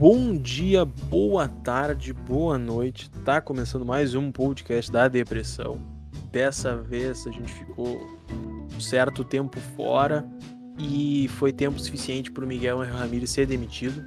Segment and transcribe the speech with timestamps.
[0.00, 3.10] Bom dia, boa tarde, boa noite.
[3.22, 5.78] Tá começando mais um podcast da depressão.
[6.32, 8.00] Dessa vez a gente ficou
[8.74, 10.26] um certo tempo fora
[10.78, 14.02] e foi tempo suficiente para o Miguel Ramírez ser demitido.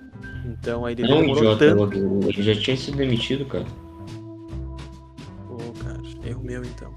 [0.45, 2.27] Então aí ele Não, demorou idiota, tanto.
[2.27, 3.65] ele já tinha sido demitido, cara.
[5.47, 6.91] Pô, cara, erro meu então.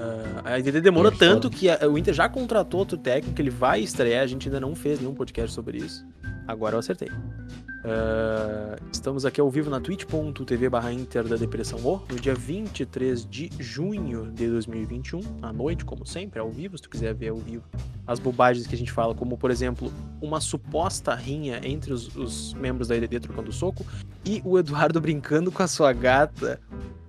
[0.00, 3.50] Ah, a IDD demorou É tanto que a- o Inter já contratou outro técnico, ele
[3.50, 6.06] vai estrear, a gente ainda não fez nenhum podcast sobre isso.
[6.48, 7.08] Agora eu acertei.
[7.86, 13.26] Ah, estamos aqui ao vivo na twitch.tv barra Inter da Depressão O, no dia 23
[13.28, 17.36] de junho de 2021, à noite, como sempre, ao vivo, se tu quiser ver ao
[17.36, 17.64] vivo
[18.06, 19.92] as bobagens que a gente fala, como por exemplo,
[20.22, 23.84] uma suposta rinha entre os, os membros da IDD trocando soco
[24.24, 26.58] e o Eduardo brincando com a sua gata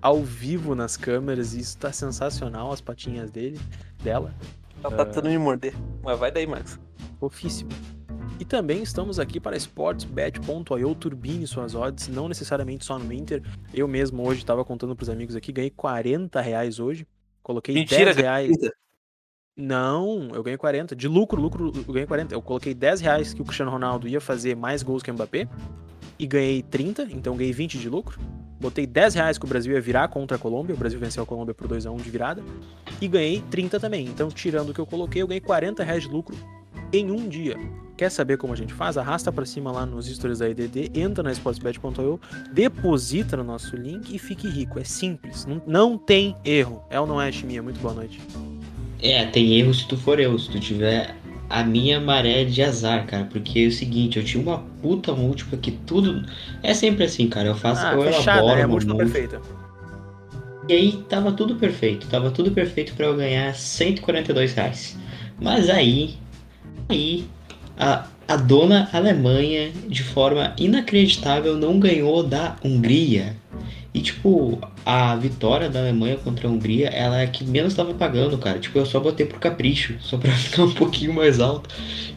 [0.01, 3.59] ao vivo nas câmeras, e isso tá sensacional, as patinhas dele,
[4.03, 4.35] dela,
[4.83, 5.73] Ela tá tentando me morder.
[6.03, 6.77] Mas vai daí, Max.
[7.17, 7.71] fofíssimo.
[8.39, 13.41] E também estamos aqui para sportsbet.io, turbine suas odds, não necessariamente só no Inter.
[13.73, 17.07] Eu mesmo hoje estava contando pros amigos aqui, ganhei 40 reais hoje,
[17.41, 18.57] coloquei Mentira, 10 reais.
[19.57, 20.95] Não, eu ganhei 40.
[20.95, 22.35] De lucro, lucro, eu ganhei 40.
[22.35, 25.47] Eu coloquei 10 reais que o Cristiano Ronaldo ia fazer mais gols que o Mbappé.
[26.19, 28.19] E ganhei 30, então ganhei 20 de lucro.
[28.59, 30.75] Botei 10 reais que o Brasil ia virar contra a Colômbia.
[30.75, 32.43] O Brasil venceu a Colômbia por 2x1 de virada.
[32.99, 34.05] E ganhei 30 também.
[34.05, 36.35] Então, tirando o que eu coloquei, eu ganhei 40 reais de lucro
[36.91, 37.57] em um dia.
[37.97, 38.97] Quer saber como a gente faz?
[38.97, 42.19] Arrasta pra cima lá nos stories da EDD, entra na sportsbet.io,
[42.51, 44.77] deposita no nosso link e fique rico.
[44.79, 46.83] É simples, não, não tem erro.
[46.89, 47.63] É ou não é, Chiminha?
[47.63, 48.19] Muito boa noite.
[49.01, 51.15] É, tem erro se tu for eu, se tu tiver
[51.49, 53.25] a minha maré de azar, cara.
[53.25, 56.25] Porque é o seguinte, eu tinha uma puta múltipla que tudo.
[56.61, 57.47] É sempre assim, cara.
[57.49, 59.19] Eu faço, Ah, eu fechada, elaboro é a múltipla múltipla.
[59.27, 59.41] perfeita.
[60.67, 64.97] E aí tava tudo perfeito, tava tudo perfeito pra eu ganhar 142 reais.
[65.39, 66.15] Mas aí,
[66.89, 67.25] aí,
[67.77, 73.35] a, a dona Alemanha, de forma inacreditável, não ganhou da Hungria.
[73.93, 78.37] E tipo, a vitória da Alemanha contra a Hungria, ela é que menos tava pagando,
[78.37, 78.59] cara.
[78.59, 81.69] Tipo, eu só botei por capricho, só pra ficar um pouquinho mais alto.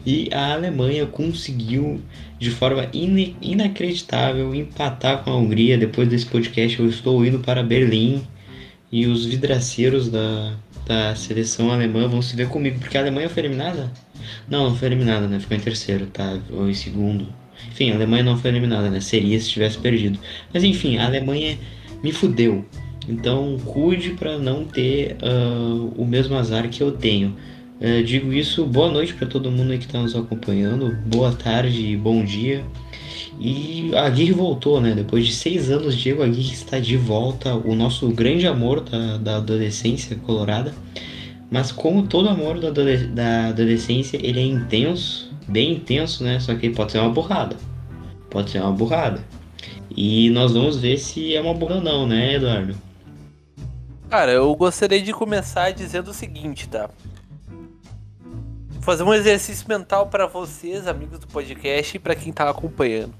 [0.05, 2.01] E a Alemanha conseguiu,
[2.37, 5.77] de forma ine- inacreditável, empatar com a Hungria.
[5.77, 8.23] Depois desse podcast, eu estou indo para Berlim.
[8.91, 10.55] E os vidraceiros da,
[10.85, 13.89] da seleção alemã vão se ver comigo, porque a Alemanha foi eliminada?
[14.49, 15.39] Não, não foi eliminada, né?
[15.39, 16.39] Ficou em terceiro, tá?
[16.51, 17.27] Ou em segundo.
[17.71, 18.99] Enfim, a Alemanha não foi eliminada, né?
[18.99, 20.19] Seria se tivesse perdido.
[20.53, 21.57] Mas enfim, a Alemanha
[22.03, 22.65] me fudeu.
[23.07, 27.35] Então cuide para não ter ah, o mesmo azar que eu tenho.
[27.81, 30.97] Eh, digo isso, boa noite para todo mundo que está nos acompanhando.
[31.05, 32.63] Boa tarde bom dia.
[33.39, 34.93] E a Aguirre voltou, né?
[34.93, 39.37] Depois de seis anos, Diego Aguirre está de volta, o nosso grande amor da, da
[39.37, 40.73] adolescência colorada.
[41.51, 46.39] Mas como todo amor da, da adolescência, ele é intenso, bem intenso, né?
[46.39, 47.57] Só que pode ser uma burrada.
[48.29, 49.23] Pode ser uma burrada.
[49.89, 52.75] E nós vamos ver se é uma burra ou não, né, Eduardo?
[54.09, 56.89] Cara, eu gostaria de começar dizendo o seguinte, tá?
[58.81, 63.13] Fazer um exercício mental pra vocês, amigos do podcast, e pra quem tá acompanhando.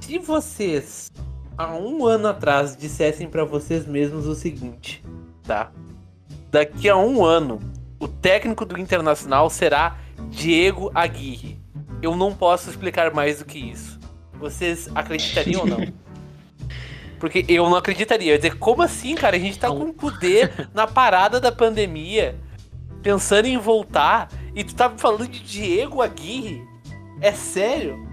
[0.00, 1.10] Se vocês,
[1.56, 5.02] há um ano atrás, dissessem pra vocês mesmos o seguinte,
[5.42, 5.72] tá?
[6.50, 7.60] Daqui a um ano,
[7.98, 9.96] o técnico do Internacional será
[10.30, 11.60] Diego Aguirre.
[12.02, 13.98] Eu não posso explicar mais do que isso.
[14.34, 15.78] Vocês acreditariam ou não?
[17.18, 18.28] Porque eu não acreditaria.
[18.28, 19.36] Eu ia dizer, como assim, cara?
[19.36, 22.38] A gente tá com poder na parada da pandemia,
[23.02, 26.62] pensando em voltar, e tu tá falando de Diego Aguirre?
[27.20, 28.06] É sério?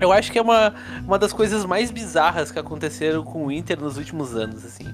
[0.00, 0.74] Eu acho que é uma,
[1.04, 4.86] uma das coisas mais bizarras que aconteceram com o Inter nos últimos anos, assim.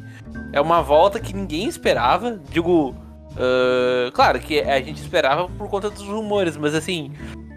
[0.53, 2.39] É uma volta que ninguém esperava.
[2.51, 2.95] Digo,
[3.37, 7.13] ah, claro que a gente esperava por conta dos rumores, mas assim,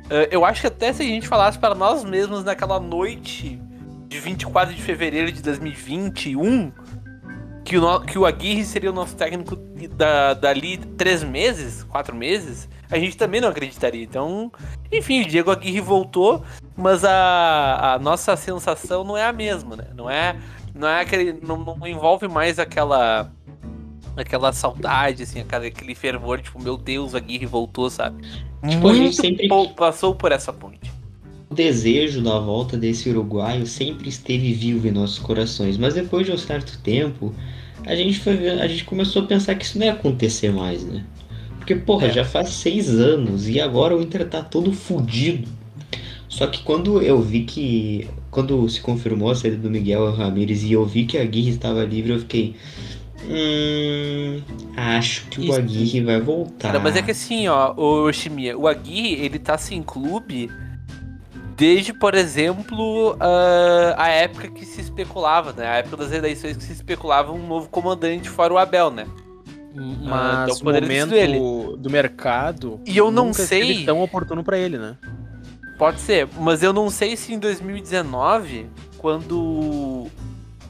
[0.09, 3.61] ah, eu acho que até se a gente falasse para nós mesmos naquela noite
[4.07, 6.71] de 24 de fevereiro de 2021
[7.65, 12.69] que o, que o Aguirre seria o nosso técnico da, dali três meses, quatro meses,
[12.91, 14.03] a gente também não acreditaria.
[14.03, 14.51] Então,
[14.91, 16.43] enfim, o Diego Aguirre voltou,
[16.77, 19.87] mas a, a nossa sensação não é a mesma, né?
[19.95, 20.35] Não é,
[20.75, 23.31] não é aquele, não, não envolve mais aquela
[24.17, 28.23] aquela saudade, assim, aquela- aquele fervor, tipo, meu Deus, o Aguirre voltou, sabe?
[28.65, 30.89] Tipo, a gente Muito sempre- passou por essa ponte.
[31.49, 36.31] O desejo da volta desse uruguaio sempre esteve vivo em nossos corações, mas depois de
[36.31, 37.33] um certo tempo,
[37.85, 41.03] a gente, foi, a gente começou a pensar que isso não ia acontecer mais, né?
[41.57, 42.11] Porque, porra, É.
[42.13, 45.47] já faz seis anos e agora o Inter tá todo fudido.
[46.29, 48.07] Só que quando eu vi que.
[48.35, 51.85] Quando se confirmou a saída do Miguel Ramírez e eu vi que a Aguirre estava
[51.85, 52.53] livre, eu fiquei.
[53.23, 54.41] Hum.
[54.75, 55.53] Acho que o Isso.
[55.53, 56.67] Aguirre vai voltar.
[56.73, 60.51] Cara, mas é que assim, ó, o Shimia, o Aguirre, ele tá sem clube
[61.55, 65.65] Desde, por exemplo, a, a época que se especulava, né?
[65.65, 69.07] A época das eleições que se especulava um novo comandante fora o Abel, né?
[69.73, 74.97] Mas então o momento do mercado E eu não sei- tão oportuno pra ele, né?
[75.77, 80.07] Pode ser, mas eu não sei se em 2019, quando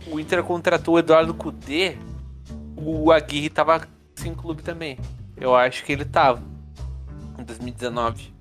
[0.08, 1.98] o Inter contratou o Eduardo Cudê,
[2.76, 4.98] o Aguirre tava sem clube também.
[5.38, 6.42] Eu acho que ele tava.
[7.38, 8.34] Em 2019.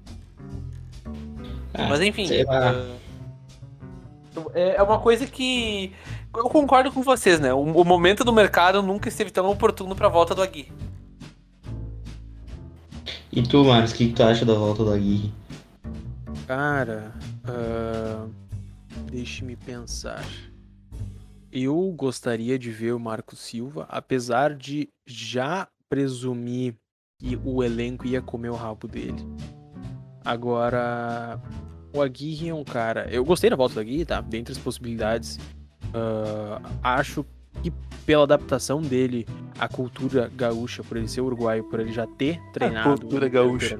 [1.74, 2.26] Ah, Mas enfim.
[2.44, 2.96] uh,
[4.54, 5.92] É é uma coisa que.
[6.34, 7.52] Eu concordo com vocês, né?
[7.52, 10.72] O, o momento do mercado nunca esteve tão oportuno pra volta do Aguirre.
[13.32, 15.32] E tu, Marcos, o que, que tu acha da volta do Aguirre?
[16.46, 17.12] Cara,
[17.44, 18.26] ah,
[19.10, 20.24] deixe-me pensar.
[21.50, 26.74] Eu gostaria de ver o Marco Silva, apesar de já presumir
[27.18, 29.24] que o elenco ia comer o rabo dele.
[30.24, 31.40] Agora,
[31.94, 33.08] o Aguirre é um cara.
[33.10, 34.20] Eu gostei da volta do Aguirre, tá?
[34.20, 35.38] Dentre as possibilidades,
[35.94, 37.24] ah, acho
[37.62, 37.70] que
[38.04, 39.26] pela adaptação dele
[39.58, 43.78] à cultura gaúcha, por ele ser uruguaio, por ele já ter treinado cultura gaúcha.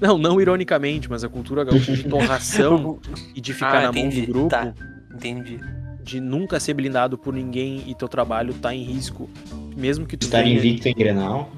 [0.00, 2.98] Não, não ironicamente, mas a cultura gaúcha de torração
[3.34, 4.72] e de ficar Ah, na mão entendi, do grupo, tá.
[5.14, 5.60] Entendi.
[6.02, 9.28] de nunca ser blindado por ninguém e teu trabalho tá em risco,
[9.76, 11.50] mesmo que tu Estar venha- invicto em Grenal?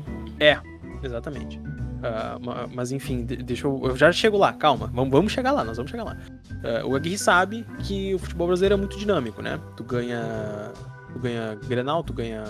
[1.02, 1.60] Exatamente.
[2.02, 3.78] Ah, ma- mas enfim, de- deixa eu.
[3.84, 4.90] Eu já chego lá, calma.
[4.92, 6.16] Vamos, vamos chegar lá, nós vamos chegar lá.
[6.64, 9.58] Ah, o Aguirre sabe que o futebol brasileiro é muito dinâmico, né?
[9.76, 10.72] Tu ganha.
[11.12, 12.42] Tu ganha Grenal, tu ganha.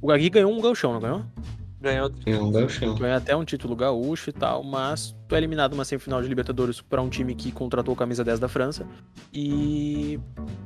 [0.00, 1.22] O Aguirre ganhou um gauchão, não ganhou?
[1.80, 2.12] Ganhou.
[2.26, 2.94] Não.
[2.96, 6.82] Ganha até um título gaúcho e tal, mas tu é eliminado numa semifinal de Libertadores
[6.82, 8.86] pra um time que contratou o camisa 10 da França
[9.32, 10.20] e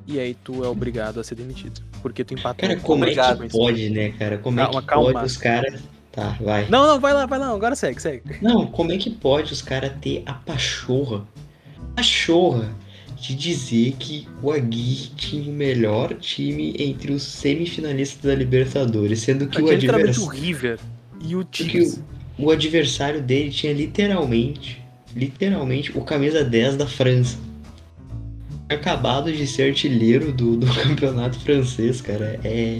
[0.06, 2.68] e aí tu é obrigado a ser demitido, porque tu empatou.
[2.68, 4.38] Cara, com como é que pode, né, cara?
[4.38, 5.12] Como é Calma, que calma.
[5.12, 5.80] pode os caras.
[6.10, 6.68] Tá, vai.
[6.68, 8.22] Não, não, vai lá, vai lá, agora segue, segue.
[8.40, 11.24] Não, como é que pode os caras ter a pachorra,
[11.78, 12.74] a pachorra
[13.16, 19.46] de dizer que o Aguirre tinha o melhor time entre os semifinalistas da Libertadores, sendo
[19.46, 20.28] que o, Aquele o advers...
[20.28, 20.78] River
[21.26, 22.00] e o Tigres.
[22.38, 24.82] o, o adversário dele tinha literalmente,
[25.14, 27.38] literalmente, o camisa 10 da França.
[28.68, 32.38] Acabado de ser artilheiro do, do campeonato francês, cara.
[32.44, 32.78] É.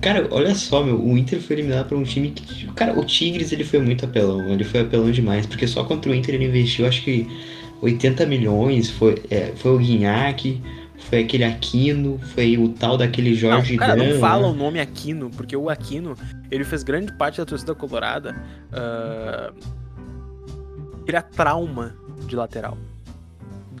[0.00, 2.66] Cara, olha só, meu, o Inter foi eliminado por um time que.
[2.74, 6.14] Cara, o Tigres ele foi muito apelão, ele foi apelão demais, porque só contra o
[6.14, 7.26] Inter ele investiu acho que
[7.82, 10.60] 80 milhões, foi, é, foi o Guinhac,
[11.08, 14.48] foi aquele Aquino, foi o tal daquele Jorge não, cara, Dan, não fala né?
[14.48, 16.14] o nome Aquino, porque o Aquino,
[16.50, 18.36] ele fez grande parte da torcida colorada
[18.72, 19.52] ah,
[21.06, 22.76] criar trauma de lateral.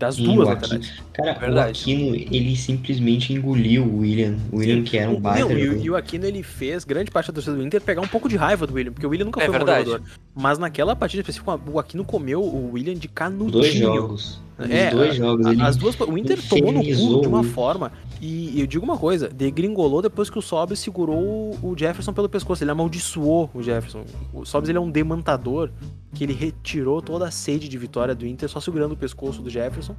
[0.00, 0.92] Das Sim, duas laterais.
[1.12, 1.68] Cara, Verdade.
[1.68, 4.34] o Aquino, ele simplesmente engoliu o William.
[4.50, 7.26] O William que era um baita não, e, e o Aquino ele fez grande parte
[7.26, 9.42] da torcida do Inter pegar um pouco de raiva do William, porque o William nunca
[9.42, 9.84] É foi um verdade.
[9.84, 10.06] jogador.
[10.34, 13.50] Mas naquela partida específica, o Aquino comeu o William de canudinho.
[13.50, 14.40] Dois jogos.
[14.58, 15.46] Os É, dois jogos.
[15.46, 15.66] A-.
[15.66, 17.92] As duas, o Inter tomou no cu de uma forma.
[18.20, 22.62] E eu digo uma coisa: degringolou depois que o Sobs segurou o Jefferson pelo pescoço.
[22.62, 24.04] Ele amaldiçoou o Jefferson.
[24.32, 25.70] O Sobs ele é um demantador
[26.12, 29.48] que ele retirou toda a sede de vitória do Inter só segurando o pescoço do
[29.48, 29.96] Jefferson.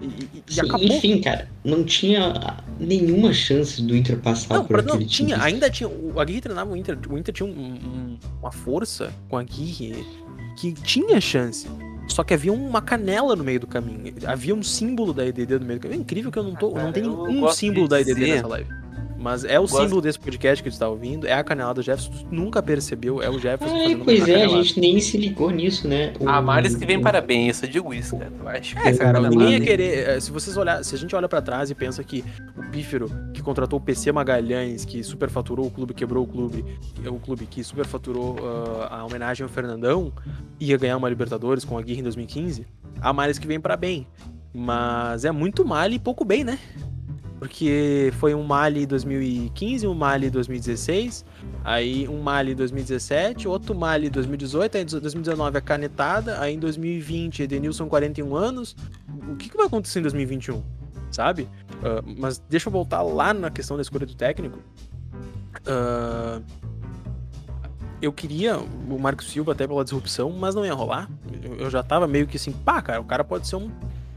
[0.00, 0.86] E, e- e Sim, acabou.
[0.86, 2.32] Enfim, cara, não tinha
[2.78, 5.28] nenhuma chance do Inter passar Não, por não aquele time.
[5.30, 5.88] tinha, ainda tinha.
[5.88, 6.98] O Aguirre treinava o Inter.
[7.08, 10.04] O Inter tinha um- um- uma força com a Aguirre
[10.56, 11.68] que tinha chance.
[12.08, 14.12] Só que havia uma canela no meio do caminho.
[14.26, 15.98] Havia um símbolo da EDD no meio do caminho.
[15.98, 16.68] É incrível que eu não tô.
[16.70, 18.68] Ah, cara, não tem um símbolo da EDD dizer- nessa live.
[19.24, 21.26] Mas é o gosto- símbolo desse podcast que tu está ouvindo.
[21.26, 22.10] É a canelada do Jefferson.
[22.12, 23.22] Tu nunca percebeu.
[23.22, 26.12] É o Jefferson É, pois é, a gente nem se ligou nisso, né?
[26.20, 28.30] O- A Maris que vem parabéns, eu digo isso, cara.
[28.38, 30.08] Eu acho que É, cara, ninguém ia querer.
[30.10, 32.22] eh, Se vocês olhar, se a gente olha pra trás e pensa que
[32.54, 36.62] o Pífero, que contratou o PC Magalhães, que superfaturou o clube, quebrou o clube,
[37.02, 38.36] é o clube que superfaturou
[38.90, 40.12] ah, a homenagem ao Fernandão,
[40.60, 42.66] ia ganhar uma Libertadores com a Guirra em 2015,
[43.00, 44.06] há males que vem pra bem.
[44.52, 46.58] Mas é muito mal e pouco bem, né?
[47.44, 51.26] Porque foi um Mali 2015, um Mali 2016,
[51.62, 57.42] aí um Mali 2017, outro Mali 2018, aí em 2019 a canetada, aí em 2020
[57.42, 58.74] Edenilson 41 anos.
[59.28, 60.62] O que, que vai acontecer em 2021?
[61.10, 61.46] Sabe?
[61.82, 64.58] Ah, mas deixa eu voltar lá na questão da escolha do técnico.
[65.66, 66.40] Ah,
[68.00, 71.10] eu queria o Marcos Silva até pela disrupção, mas não ia rolar.
[71.42, 73.70] Eu, eu já tava meio que assim, pá, cara, o cara pode ser um.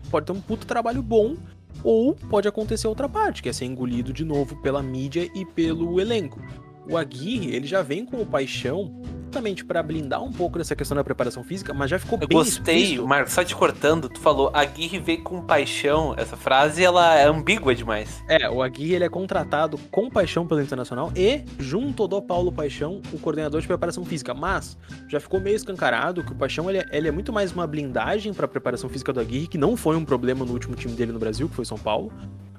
[0.09, 1.35] Pode ter um puto trabalho bom,
[1.83, 5.99] ou pode acontecer outra parte, que é ser engolido de novo pela mídia e pelo
[5.99, 6.39] elenco.
[6.89, 9.01] O Aguirre, ele já vem com o paixão
[9.37, 12.37] justamente para blindar um pouco dessa questão da preparação física, mas já ficou Eu bem
[12.37, 13.07] gostei, explícito.
[13.07, 16.15] Marcos, só te cortando, tu falou Aguirre veio com paixão.
[16.17, 18.23] Essa frase, ela é ambígua demais.
[18.27, 23.01] É, o Aguirre ele é contratado com paixão pelo Internacional e, junto do Paulo Paixão,
[23.13, 24.33] o coordenador de preparação física.
[24.33, 24.77] Mas
[25.07, 28.33] já ficou meio escancarado que o Paixão ele é, ele é muito mais uma blindagem
[28.33, 31.11] para a preparação física do Aguirre, que não foi um problema no último time dele
[31.11, 32.11] no Brasil, que foi São Paulo.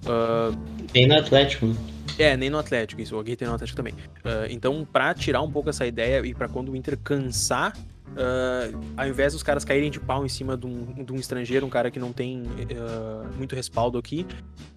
[0.07, 0.53] Ah,
[0.93, 1.75] Tem no Atlético.
[2.17, 3.17] É, nem no Atlético, isso.
[3.17, 3.95] O Aguirre tem no Atlético também.
[4.25, 7.73] Ah, então, pra tirar um pouco essa ideia e pra quando o Inter cansar,
[8.17, 11.67] ah, ao invés dos caras caírem de pau em cima de um, de um estrangeiro,
[11.67, 12.45] um cara que não tem
[12.77, 14.27] ah, muito respaldo aqui,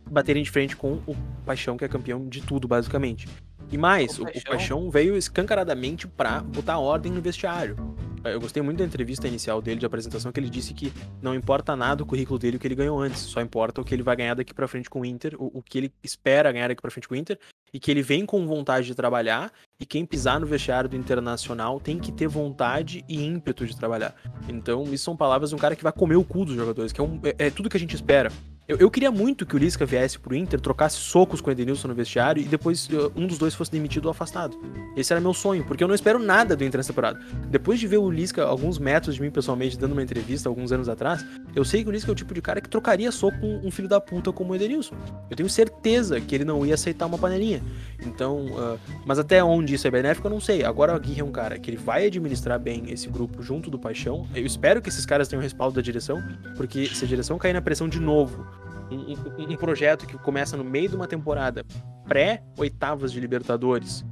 [0.09, 3.27] baterem de frente com o Paixão, que é campeão de tudo, basicamente.
[3.71, 7.75] E mais, O o, o Paixão- Paixão veio escancaradamente pra botar ordem no vestiário.
[8.23, 11.75] Eu gostei muito da entrevista inicial dele, de apresentação, que ele disse que não importa
[11.75, 14.15] nada o currículo dele o que ele ganhou antes, só importa o que ele vai
[14.15, 16.91] ganhar daqui pra frente com o Inter, o, o que ele espera ganhar daqui pra
[16.91, 17.39] frente com o Inter,
[17.73, 21.79] e que ele vem com vontade de trabalhar, e quem pisar no vestiário do Internacional
[21.79, 24.13] tem que ter vontade e ímpeto de trabalhar.
[24.47, 27.01] Então, isso são palavras de um cara que vai comer o cu dos jogadores, que
[27.01, 28.31] é, um- é- é tudo que a gente espera.
[28.71, 31.89] Eu, eu queria muito que o Lisca viesse pro Inter, trocasse socos com o Edenilson
[31.89, 32.87] no vestiário e depois
[33.17, 34.57] um dos dois fosse demitido ou afastado.
[34.95, 37.19] Esse era meu sonho, porque eu não espero nada do Inter nessa temporada.
[37.49, 40.87] Depois de ver o Lisca alguns metros de mim pessoalmente dando uma entrevista alguns anos
[40.87, 43.59] atrás, eu sei que o Lisca é o tipo de cara que trocaria soco com
[43.61, 44.95] um filho da puta como o Edenilson.
[45.29, 47.61] Eu tenho certeza que ele não ia aceitar uma panelinha.
[48.05, 50.63] Então, uh, mas até onde isso é benéfico, eu não sei.
[50.63, 53.77] Agora o Aguirre é um cara que ele vai administrar bem esse grupo junto do
[53.77, 54.25] Paixão.
[54.33, 56.23] Eu espero que esses caras tenham respaldo da direção,
[56.55, 58.47] porque se a direção cair na pressão de novo,
[58.95, 61.65] um, um- projeto que começa no meio de uma temporada
[62.07, 64.03] pré-oitavas de Libertadores,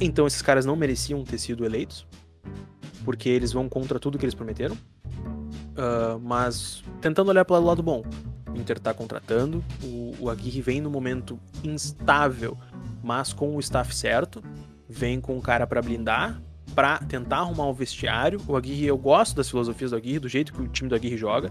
[0.00, 2.06] então esses caras não mereciam ter sido eleitos,
[3.04, 4.76] porque eles vão contra tudo que eles prometeram.
[5.76, 8.02] Ah, mas tentando olhar pelo lado bom,
[8.52, 12.56] o Inter tá contratando, o, o Aguirre vem no momento instável,
[13.02, 14.42] mas com o staff certo,
[14.88, 16.40] vem com o cara pra blindar,
[16.74, 18.40] pra tentar arrumar o vestiário.
[18.46, 21.16] O Aguirre, eu gosto das filosofias do Aguirre, do jeito que o time do Aguirre
[21.16, 21.50] joga.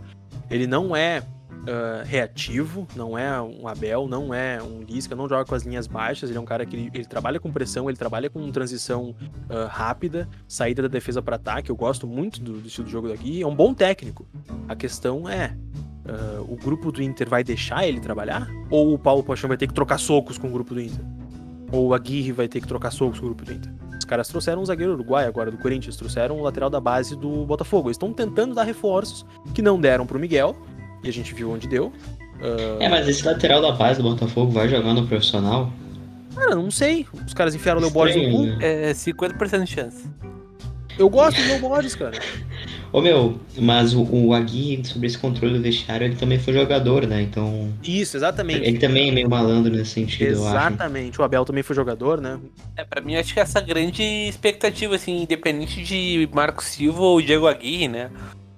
[0.49, 1.23] Ele não é
[1.67, 5.87] ah, reativo, não é um Abel, não é um Lisca, não joga com as linhas
[5.87, 6.29] baixas.
[6.29, 9.15] Ele é um cara que ele, ele trabalha com pressão, ele trabalha com transição
[9.49, 11.69] ah, rápida, saída da defesa para ataque.
[11.69, 13.41] Eu gosto muito do, do estilo de jogo Aguirre.
[13.41, 14.27] É um bom técnico.
[14.67, 15.55] A questão é.
[16.07, 18.47] ah, o grupo do Inter vai deixar ele trabalhar?
[18.69, 21.03] Ou o Paulo Paixão vai ter que trocar socos com o grupo do Inter?
[21.71, 23.73] Ou o Aguirre vai ter que trocar socos com o grupo do Inter?
[23.97, 27.43] Os caras trouxeram um zagueiro uruguai agora do Corinthians, trouxeram o lateral da base do
[27.43, 27.87] Botafogo.
[27.87, 30.55] Eles estão tentando dar reforços que não deram pro Miguel,
[31.05, 31.91] e a gente viu onde deu.
[32.41, 35.71] Ah, É, mas esse lateral da base do Botafogo vai jogar no profissional?
[36.35, 37.05] Cara, não sei.
[37.25, 38.43] Os caras enfiaram o Leo Borges no cu.
[38.45, 38.89] Estranho, né?
[38.89, 40.05] É 50% de chance.
[40.97, 42.17] Eu gosto do Leo Borges, cara.
[42.91, 47.05] Ô meu, mas o, o Aguirre, sobre esse controle do vestiário, ele também foi jogador,
[47.05, 47.21] né?
[47.21, 47.73] Então.
[47.83, 48.61] Isso, exatamente.
[48.65, 50.55] Ele também é meio malandro nesse sentido, eu acho.
[50.55, 51.19] Exatamente.
[51.19, 52.39] O Abel também foi jogador, né?
[52.77, 57.47] É, pra mim, acho que essa grande expectativa, assim, independente de Marco Silva ou Diego
[57.47, 58.09] Aguirre, né?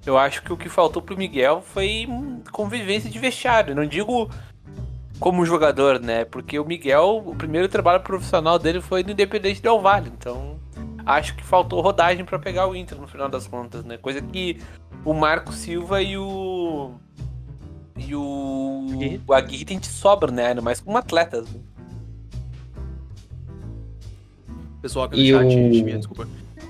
[0.08, 2.08] Eu acho que o que faltou pro Miguel foi
[2.52, 3.76] convivência de vestiário.
[3.76, 4.30] Não digo
[5.20, 6.24] como jogador, né?
[6.26, 10.10] Porque o Miguel, o primeiro trabalho profissional dele foi no Independente Del Vale.
[10.18, 10.58] Então,
[11.06, 13.98] acho que faltou rodagem pra pegar o Inter no final das contas, né?
[13.98, 14.62] Coisa que
[15.04, 16.92] o Marco Silva e o.
[17.98, 18.86] E o.
[18.94, 19.22] Aguirre?
[19.28, 20.48] O Aguirre tem de sobra, né?
[20.48, 21.50] Ainda mais como atletas.
[21.52, 21.60] né?
[24.82, 26.28] Pessoal aqui no E chat, o- desculpa.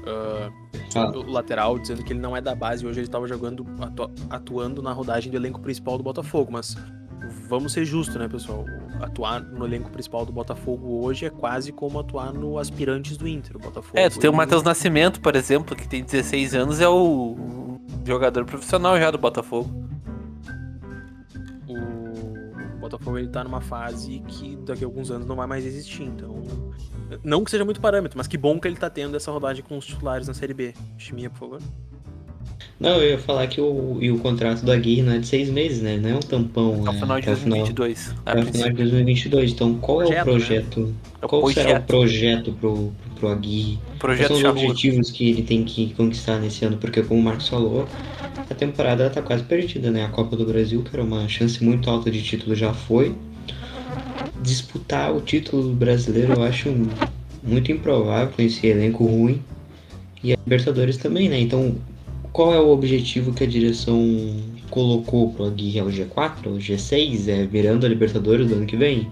[0.08, 0.50] Ah,
[0.92, 1.18] Fala.
[1.18, 4.82] o lateral dizendo que ele não é da base hoje ele estava jogando atu- atuando
[4.82, 6.76] na rodagem do elenco principal do Botafogo, mas
[7.50, 8.66] vamos ser justos, né, pessoal?
[9.02, 13.56] Atuar no elenco principal do Botafogo hoje é quase como atuar no aspirantes do Inter,
[13.58, 13.98] o Botafogo.
[14.00, 17.36] É, tu tem o Matheus Nascimento, por exemplo, que tem 16 anos, é o
[18.06, 19.70] jogador profissional já do Botafogo.
[22.90, 26.44] Botafogo ele tá numa fase que daqui a alguns anos não vai mais existir, então
[27.24, 29.78] não que seja muito parâmetro, mas que bom que ele tá tendo essa rodagem com
[29.78, 30.74] os titulares na Série B.
[30.98, 31.62] Chimia, por favor.
[32.80, 35.50] Não, eu ia falar que o, e o contrato do Aguirre não é de seis
[35.50, 35.98] meses, né?
[35.98, 36.84] Não é um tampão.
[36.86, 37.00] Até o né?
[37.00, 38.10] final de Até o final- 2022.
[38.26, 38.72] a Até o final princípio.
[38.76, 39.52] de 2022.
[39.52, 40.32] Então, qual é o Projeto, né?
[40.32, 40.96] projeto?
[41.22, 41.86] É Qual será o projeto.
[41.88, 43.78] projeto pro, pro Aguirre?
[43.78, 46.78] Quais Projeto são os objetivos que ele tem que conquistar nesse ano?
[46.78, 47.88] Porque, como o Marcos falou,
[48.50, 50.06] a temporada ela tá quase perdida, né?
[50.06, 53.16] A Copa do Brasil, que era uma chance muito alta de título, já foi.
[54.42, 56.74] Disputar o título brasileiro eu acho
[57.44, 59.42] muito improvável com esse elenco ruim.
[60.24, 61.40] E a Libertadores também, né?
[61.40, 61.76] Então,
[62.32, 64.00] qual é o objetivo que a direção
[64.70, 65.80] colocou pro Aguirre?
[65.80, 66.48] É o G4?
[66.48, 67.28] O G6?
[67.28, 69.08] É virando a Libertadores do ano que vem?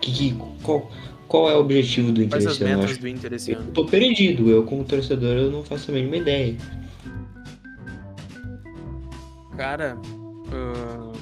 [0.00, 0.90] Que, que- qual,
[1.26, 2.78] qual é o objetivo do Inter Quais esse ano?
[2.82, 3.70] Metas do Inter esse eu ano?
[3.72, 6.54] tô perdido, eu como torcedor eu não faço a mínima ideia.
[9.58, 9.98] Cara,
[10.52, 11.12] ah,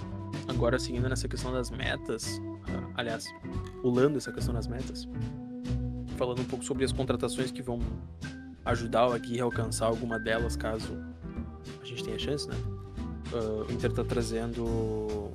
[0.47, 2.39] agora seguindo nessa questão das metas,
[2.69, 3.35] ah, aliás,
[3.81, 5.09] pulando essa questão das metas,
[6.19, 7.79] falando um pouco sobre as contratações que vão
[8.67, 10.93] ajudar o Aguirre a alcançar alguma delas, caso
[11.81, 12.55] a gente tenha chance, né?
[13.33, 15.33] Uh, o Inter tá trazendo.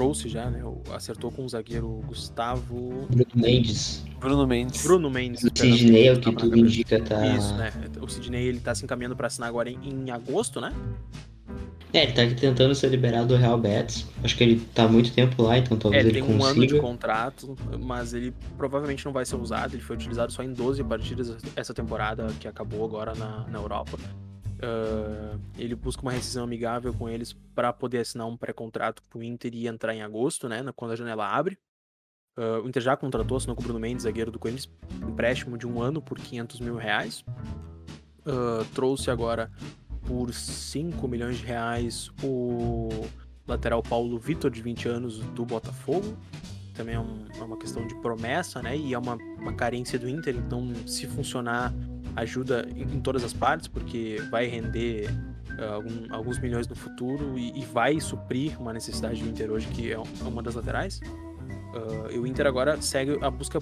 [0.00, 0.62] Trouxe já, né?
[0.94, 3.06] Acertou com o zagueiro Gustavo.
[3.10, 4.02] Bruno Mendes.
[4.18, 4.82] Bruno Mendes.
[4.82, 5.44] Bruno Mendes.
[5.44, 7.26] O Sidney é o que na tudo indica tá.
[7.36, 7.70] Isso, né?
[8.00, 10.72] O Sidney ele tá se encaminhando pra assinar agora em, em agosto, né?
[11.92, 14.06] É, ele tá tentando ser liberado do Real Betis.
[14.24, 16.42] Acho que ele tá há muito tempo lá, então É, talvez ele ele, tem um
[16.42, 19.74] ano de contrato, mas ele provavelmente não vai ser usado.
[19.74, 23.98] Ele foi utilizado só em 12 partidas essa temporada que acabou agora na, na Europa.
[24.62, 29.22] Ah, ele busca uma rescisão amigável com eles para poder assinar um pré-contrato com o
[29.22, 30.62] Inter e entrar em agosto, né?
[30.76, 31.58] Quando a janela abre.
[32.36, 34.70] Ah, o Inter já contratou, assinou com o Bruno Mendes, zagueiro do Corinthians,
[35.08, 37.24] empréstimo de um ano por 500 mil reais.
[38.26, 39.50] Ah, trouxe agora
[40.06, 42.88] por 5 milhões de reais o
[43.46, 46.16] lateral Paulo Vitor, de 20 anos, do Botafogo.
[46.74, 48.76] Também é, um- é uma questão de promessa, né?
[48.76, 51.72] E é uma, uma carência do Inter, então se funcionar,
[52.16, 55.08] ajuda em, todas as partes, porque vai render
[55.58, 59.66] ah, algum- alguns milhões no futuro e, e vai suprir uma necessidade do Inter hoje,
[59.68, 61.00] que é é uma das laterais.
[61.74, 63.58] Ah, e o Inter agora segue a busca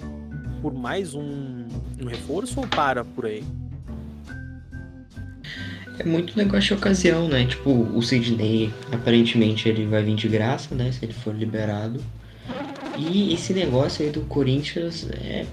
[0.61, 1.67] por mais um,
[2.01, 3.43] um reforço ou para por aí?
[5.97, 7.45] É muito negócio de ocasião, né?
[7.45, 10.91] Tipo, o Sidney, aparentemente ele vai vir de graça, né?
[10.93, 11.99] Se ele for liberado.
[12.97, 15.45] E esse negócio aí do Corinthians, é,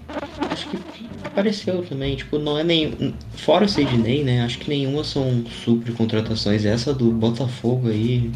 [0.50, 0.76] acho que
[1.24, 2.16] apareceu também.
[2.16, 3.14] Tipo, não é nem.
[3.36, 4.42] Fora o Sidney, né?
[4.42, 6.64] Acho que nenhuma são super contratações.
[6.64, 8.30] Essa do Botafogo aí.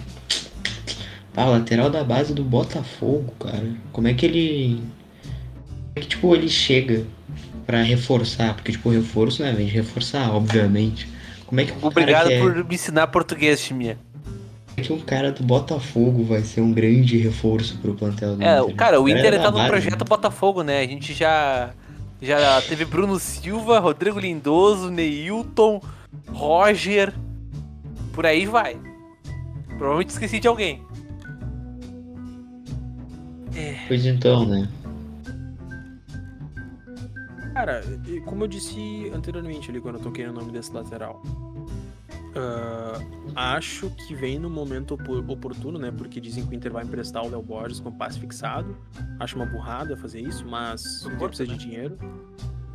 [1.37, 3.69] Ah, o lateral da base do Botafogo, cara.
[3.93, 4.77] Como é que ele.
[4.77, 7.05] Como é que, tipo, ele chega
[7.67, 8.55] pra reforçar?
[8.55, 9.53] Porque, tipo, reforço, né?
[9.53, 11.09] Vem de reforçar, obviamente.
[11.47, 13.99] Como é que o Obrigado que é- por me ensinar português, Chiminha.
[14.77, 18.75] que um cara do Botafogo vai ser um grande reforço pro plantel do É, Inter.
[18.77, 20.07] cara, o Inter era tá no base, projeto né?
[20.09, 20.81] Botafogo, né?
[20.81, 21.71] A gente já
[22.21, 25.81] já teve Bruno Silva, Rodrigo Lindoso, Neilton,
[26.33, 27.15] Roger,
[28.13, 28.79] por aí vai.
[29.69, 30.83] Provavelmente esqueci de alguém.
[33.89, 34.69] Pois então, né?
[37.53, 41.23] Cara, e como eu disse anteriormente ali, quando eu toquei no nome desse lateral,
[42.35, 45.91] ah, acho que vem no momento opor- oportuno, né?
[45.91, 48.77] Porque dizem que o Inter vai emprestar o Léo Borges com passe fixado.
[49.19, 51.57] Acho uma burrada fazer isso, mas o Inter precisa né?
[51.57, 51.99] de dinheiro.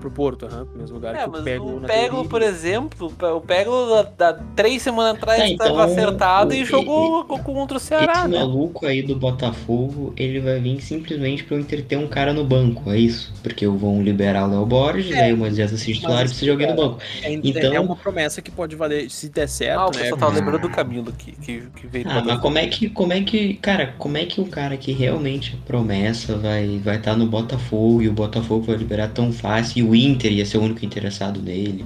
[0.05, 3.11] Pro Porto, aham, pro mesmo lugar É, que mas o Pego o Pego, por exemplo,
[3.35, 7.39] o Pego da, da três semanas atrás É, estava então, acertado o- e jogou co-
[7.39, 8.37] contra o Ceará, Esse né?
[8.37, 12.91] maluco aí do Botafogo, ele vai vir simplesmente pro Inter ter um cara no banco,
[12.91, 13.33] é isso?
[13.41, 16.67] Porque vão liberar o Léo Borges, É, aí o Moisés assiste titular e precisa alguém
[16.67, 17.01] no cara, banco.
[17.23, 20.01] É, Então- é uma promessa que pode valer se der certo, Ah, o né?
[20.03, 23.11] pessoal tava lembrando do Camilo que, que, que veio Ah, mas como é que, como
[23.11, 27.15] é que, cara, como é que o cara que realmente é promessa vai vai estar
[27.15, 30.61] no Botafogo e o Botafogo vai liberar tão fácil e o Inter ia ser o
[30.63, 31.85] único interessado nele?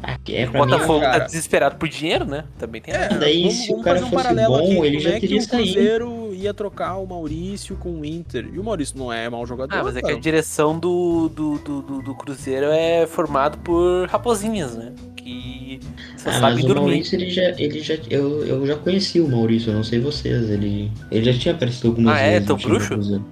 [0.00, 1.18] Ah, é O pra mim, Botafogo cara.
[1.20, 2.44] tá desesperado por dinheiro, né?
[2.56, 2.94] Também tem.
[2.94, 4.86] É, Daí, vamos, se o vamos cara fazer um fosse paralelo bom, aqui.
[4.86, 5.72] ele já é teria o saído.
[5.72, 8.48] Cruzeiro ia trocar o Maurício com o Inter.
[8.52, 9.74] E o Maurício não é mau jogador.
[9.76, 10.16] Ah, mas é que cara.
[10.16, 14.94] a direção do, do, do, do, do Cruzeiro é formado por raposinhas, né?
[15.16, 15.80] Que
[16.16, 16.80] só Ah, sabem mas o dormir.
[16.90, 20.48] Maurício, ele já, ele já, eu, eu já conheci o Maurício, eu não sei vocês,
[20.48, 22.38] ele, ele já tinha aparecido algumas Ah, é?
[22.40, 22.46] vezes.
[22.46, 23.24] Teu no time do bruxo?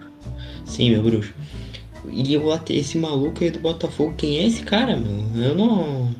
[0.64, 1.32] Sim, meu bruxo.
[2.10, 5.42] E eu, até- esse maluco aí do Botafogo, quem é esse cara, meu?
[5.42, 6.10] Eu não...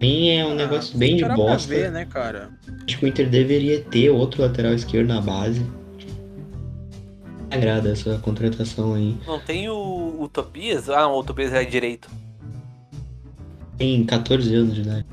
[0.00, 1.68] Mim é um Ah, negócio bem de bosta.
[1.68, 2.50] ver, né, cara?
[2.86, 5.60] Acho que o Inter deveria ter outro lateral esquerdo na base.
[5.60, 9.16] Me agrada essa contratação aí.
[9.26, 10.90] Não tem o, o Tobias?
[10.90, 12.10] Ah, o Tobias é direito.
[13.78, 15.06] Tem 14 anos de idade.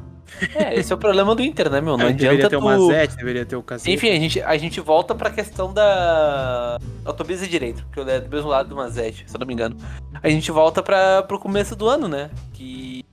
[0.56, 1.98] É, esse é o problema do Inter, né, meu?
[1.98, 2.66] Não deveria adianta ter o tu...
[2.66, 3.92] Mazete, deveria ter o Cacete.
[3.92, 6.80] Enfim, a gente, a gente volta pra questão da.
[7.06, 9.48] O Tobias é direito, porque ele é do mesmo lado do Mazete, se eu não
[9.48, 9.78] me engano.
[10.22, 12.30] A gente volta pra, pro começo do ano, né?
[12.54, 13.04] Que.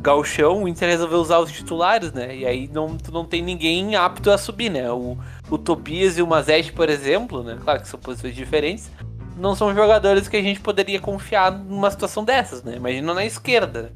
[0.00, 2.36] Galchão, o Inter resolveu usar os titulares, né?
[2.36, 4.90] E aí não, tu não tem ninguém apto a subir, né?
[4.90, 5.16] O,
[5.50, 7.56] o Tobias e o Mazete, por exemplo, né?
[7.64, 8.90] Claro que são posições diferentes.
[9.34, 12.76] Não são jogadores que a gente poderia confiar numa situação dessas, né?
[12.76, 13.92] Imagina na esquerda.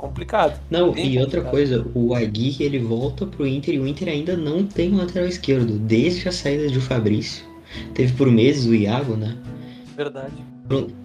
[0.00, 0.58] Complicado.
[0.70, 1.50] Não, Bem e outra complicado.
[1.50, 5.28] coisa, o Aguirre ele volta pro Inter e o Inter ainda não tem um lateral
[5.28, 7.44] esquerdo, desde a saída de Fabrício.
[7.92, 9.36] Teve por meses o Iago, né?
[9.94, 10.32] Verdade.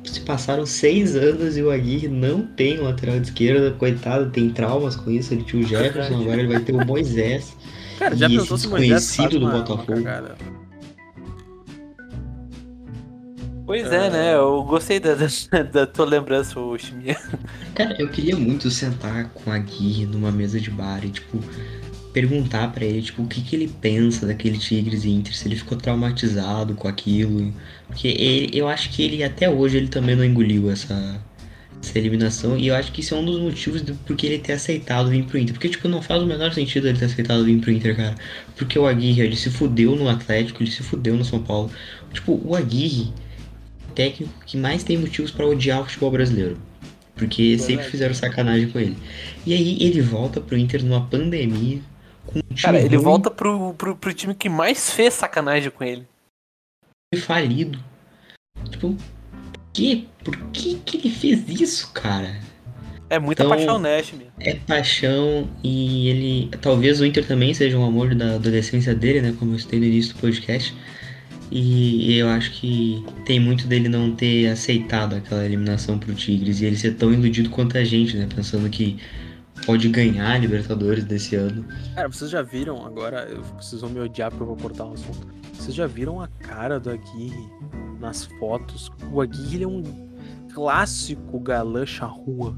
[0.06, 4.50] Se passaram seis anos e o Aguirre não tem um lateral de esquerda, coitado, tem
[4.50, 5.34] traumas com isso.
[5.34, 6.22] Ele tinha o Jefferson, Verdade.
[6.24, 7.54] agora ele vai ter o Moisés.
[8.00, 9.86] Cara, já e esse se o Moisés faz desconhecido do Botafogo?
[9.88, 10.36] Cagada?
[13.66, 14.36] Pois é, né?
[14.36, 17.18] Eu gostei da, da, da tua lembrança, o Chimia.
[17.74, 21.40] Cara, eu queria muito sentar com a Aguirre numa mesa de bar e, tipo,
[22.14, 25.78] perguntar pra ele, tipo, o que que ele pensa daquele Tigres Inter, se ele ficou
[25.78, 27.52] traumatizado com aquilo.
[27.88, 31.20] Porque ele, eu acho que ele, até hoje, ele também não engoliu essa,
[31.82, 32.56] essa eliminação.
[32.56, 35.26] E eu acho que isso é um dos motivos do porque ele ter aceitado vir
[35.26, 35.54] pro Inter.
[35.54, 38.16] Porque, tipo, não faz o menor sentido ele ter aceitado vir pro Inter, cara.
[38.56, 41.72] Porque o Aguirre, ele se fudeu no Atlético, ele se fudeu no São Paulo.
[42.14, 43.25] Tipo, o Aguirre é
[43.96, 46.58] técnico que mais tem motivos pra odiar o futebol brasileiro.
[47.16, 47.64] Porque Verdade.
[47.64, 48.98] sempre fizeram sacanagem com ele.
[49.46, 51.80] E aí ele volta pro Inter numa pandemia.
[52.28, 55.72] Com um time Cara, ele ruim volta pro, pro, pro time que mais fez sacanagem
[55.72, 56.06] com ele.
[57.14, 57.80] e falido.
[58.70, 60.08] Tipo, por que?
[60.24, 62.36] Por que que ele fez isso, cara?
[63.10, 64.28] É muita Então- paixão Nash, meu.
[64.40, 66.50] É paixão e ele.
[66.60, 69.36] Talvez o Inter também seja um amor da adolescência dele, né?
[69.38, 70.74] Como eu citei no início do podcast.
[71.52, 76.66] E eu acho que tem muito dele não ter aceitado aquela eliminação pro Tigres e
[76.66, 78.28] ele ser tão iludido quanto a gente, né?
[78.34, 78.98] Pensando que
[79.66, 81.66] pode ganhar a Libertadores desse ano.
[81.94, 83.28] Cara, vocês já viram agora,
[83.60, 85.28] vocês vão me odiar porque eu vou cortar o assunto.
[85.54, 87.50] Vocês já viram a cara do Aguirre
[88.00, 88.92] nas fotos?
[89.12, 89.84] O Aguirre é um
[90.54, 92.56] clássico galã charrua.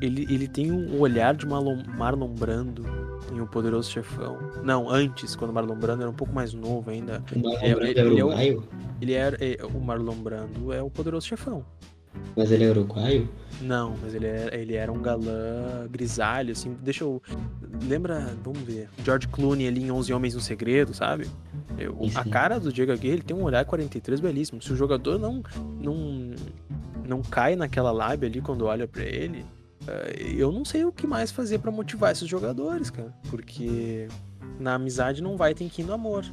[0.00, 4.38] Ele, ele tem um olhar de Marlon Brando em O Poderoso Chefão.
[4.62, 7.22] Não, antes, quando o Marlon Brando era um pouco mais novo ainda.
[7.34, 8.64] O Marlon É, Brando ele- é ele é uruguaio?
[9.00, 9.36] Ele era.
[9.40, 11.64] é, o Marlon Brando é o Poderoso Chefão.
[12.36, 13.28] Mas ele é uruguaio?
[13.60, 16.74] Não, mas ele era, ele era um galã grisalho, assim.
[16.82, 17.22] Deixa eu.
[17.86, 18.88] Lembra, vamos ver.
[19.04, 21.28] George Clooney ali em 11 Homens no Segredo, sabe?
[21.78, 24.60] Eu- a cara do Diego Aguirre, ele tem um olhar 43 belíssimo.
[24.60, 25.42] Se o jogador não,
[25.80, 26.30] não,
[27.06, 29.44] não cai naquela lábia ali quando olha pra ele,
[30.36, 33.12] eu não sei o que mais fazer pra motivar esses jogadores, cara.
[33.30, 34.08] Porque
[34.58, 36.24] na amizade não vai, tem que ir no amor.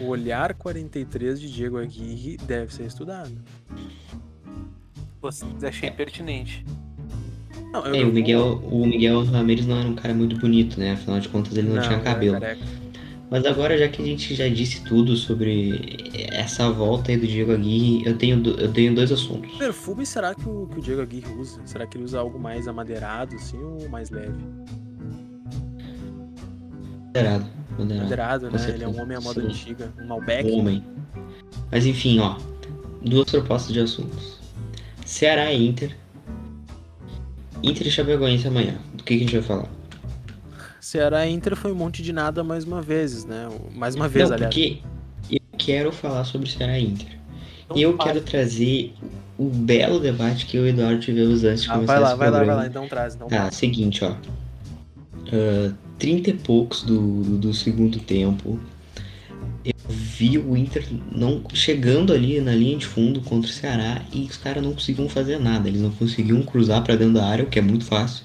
[0.00, 3.32] O olhar 43 de Diego Aguirre deve ser estudado.
[5.20, 6.64] Você achei pertinente.
[7.72, 10.92] Não, eu- É, o Miguel, o Miguel Ramirez não era um cara muito bonito, né?
[10.92, 12.40] Afinal de contas ele não, tinha era cabelo.
[12.40, 12.64] careca.
[13.30, 15.96] Mas agora, já que a gente já disse tudo sobre
[16.32, 19.56] essa volta aí do Diego Aguirre, eu tenho, eu tenho dois assuntos.
[19.56, 21.60] Perfume será que o, que o Diego Aguirre usa?
[21.64, 24.34] Será que ele usa algo mais amadeirado, assim, ou mais leve?
[27.06, 27.46] Moderado,
[27.78, 28.02] moderado.
[28.02, 28.58] Moderado, né?
[28.58, 28.76] certeza.
[28.76, 29.46] Ele é um homem à moda Sim.
[29.46, 30.50] antiga, um Malbec.
[30.50, 30.84] Homem.
[31.70, 32.36] Mas enfim, ó.
[33.00, 34.40] Duas propostas de assuntos.
[35.06, 35.96] Ceará e Inter.
[37.62, 38.76] Inter e Chapecoense amanhã.
[38.94, 39.79] Do que, que a gente vai falar?
[40.90, 43.48] Ceará e Inter foi um monte de nada mais uma vez, né?
[43.72, 44.52] Mais uma vez, Não, aliás.
[44.52, 44.78] porque
[45.30, 47.06] eu quero falar sobre Ceará e Inter.
[47.64, 48.92] Então eu quero trazer
[49.38, 52.14] o belo debate que eu e o Eduardo tivemos antes de Ah, começar vai lá,
[52.16, 53.14] vai lá, vai lá, então traz.
[53.14, 54.16] Então Tá, seguinte, ó.
[55.32, 58.58] Ah, 30 e poucos do, do, do segundo tempo.
[59.64, 64.22] Eu vi o Inter não chegando ali na linha de fundo contra o Ceará e
[64.22, 65.68] os caras não conseguiam fazer nada.
[65.68, 68.24] Eles não conseguiam cruzar pra dentro da área, o que é muito fácil.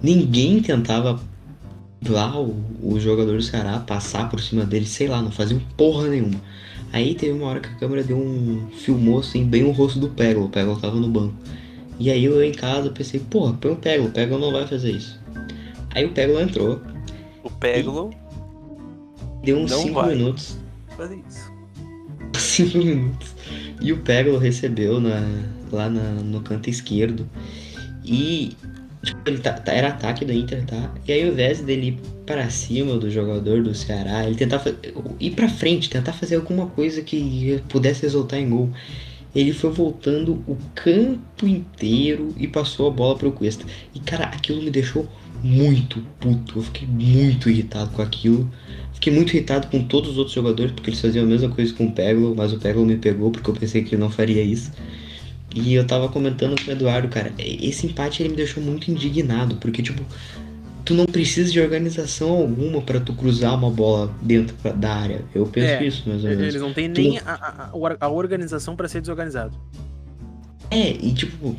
[0.00, 1.20] Ninguém tentava
[2.06, 2.54] o,
[2.94, 6.40] o jogador do Ceará passar por cima dele, sei lá, não faziam porra nenhuma.
[6.92, 8.68] Aí teve uma hora que a câmera deu um.
[8.78, 10.44] filmou assim, bem o rosto do Pego.
[10.44, 11.34] O Pego tava no banco.
[11.98, 14.92] E aí eu em casa pensei, porra, põe o Pego, o Pego não vai fazer
[14.92, 15.18] isso.
[15.94, 16.80] Aí o Pego entrou,
[17.42, 18.10] O Peglo
[19.42, 20.14] deu uns Não 5 vai.
[20.14, 20.56] minutos.
[20.96, 21.52] fazer isso.
[22.38, 23.34] 5 minutos.
[23.80, 25.20] E o Pego recebeu na,
[25.72, 27.28] lá na- no canto esquerdo.
[28.04, 28.56] E
[29.42, 30.92] tá, tá- era ataque do Inter, tá?
[31.06, 34.62] E aí ao invés dele ir pra cima do jogador do Ceará, ele tentar
[35.20, 38.70] ir pra frente, tentar fazer alguma coisa que pudesse resultar em gol.
[39.34, 43.64] Ele foi voltando o campo inteiro e passou a bola pro Cuesta.
[43.94, 45.06] E cara, aquilo me deixou
[45.42, 46.58] muito puto.
[46.58, 48.50] Eu fiquei muito irritado com aquilo.
[48.92, 51.86] Fiquei muito irritado com todos os outros jogadores, porque eles faziam a mesma coisa com
[51.86, 54.72] o Peglo, mas o Peglo me pegou porque eu pensei que ele não faria isso.
[55.54, 59.56] E eu tava comentando com o Eduardo, cara, esse empate ele me deixou muito indignado,
[59.56, 60.02] porque tipo,
[60.84, 65.24] tu não precisa de organização alguma pra tu cruzar uma bola dentro da área.
[65.34, 66.44] Eu penso É, isso, mais ou menos.
[66.46, 69.56] Eles não têm Tu nem a, a- a- a organização pra ser desorganizado.
[70.70, 71.56] É, e tipo,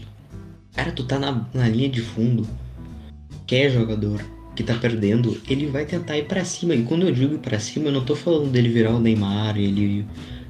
[0.76, 2.48] cara, tu tá na, na linha de fundo,
[3.48, 4.24] quer jogador
[4.56, 6.76] que tá perdendo, ele vai tentar ir pra cima.
[6.76, 9.58] E quando eu digo ir pra cima, eu não tô falando dele virar o Neymar,
[9.58, 10.06] ele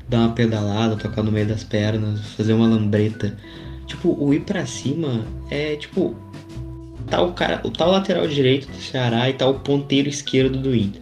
[0.09, 3.37] dar uma pedalada, tocar no meio das pernas, fazer uma lambreta.
[3.85, 6.15] Tipo, o ir pra cima é tipo.
[7.07, 10.75] Tá o cara, tá o lateral direito do Ceará e tá o ponteiro esquerdo do
[10.75, 11.01] Inter.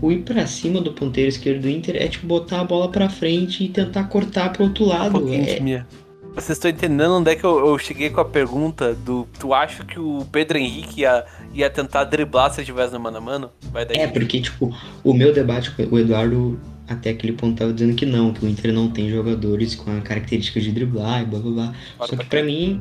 [0.00, 3.08] O ir pra cima do ponteiro esquerdo do Inter é tipo botar a bola pra
[3.08, 5.12] frente e tentar cortar pro outro Um lado.
[5.12, 5.86] pouquinho, É, Timia.
[6.34, 9.26] Vocês estão entendendo onde é que eu, eu cheguei com a pergunta do.
[9.38, 13.20] Tu acha que o Pedro Henrique ia, ia tentar driblar se estivesse no mano a
[13.20, 13.50] mano?
[13.72, 13.96] Vai daí.
[13.98, 14.72] É, porque, tipo,
[15.04, 18.48] o meu debate com o Eduardo, até aquele ponto, tava dizendo que não, que o
[18.48, 21.74] Inter não tem jogadores com a característica de driblar e blá blá blá.
[22.06, 22.80] Só que pra mim,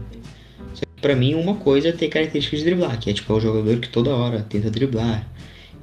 [0.73, 3.35] só que pra mim, uma coisa é ter característica de driblar, que é tipo, é
[3.35, 5.27] o jogador que toda hora tenta driblar.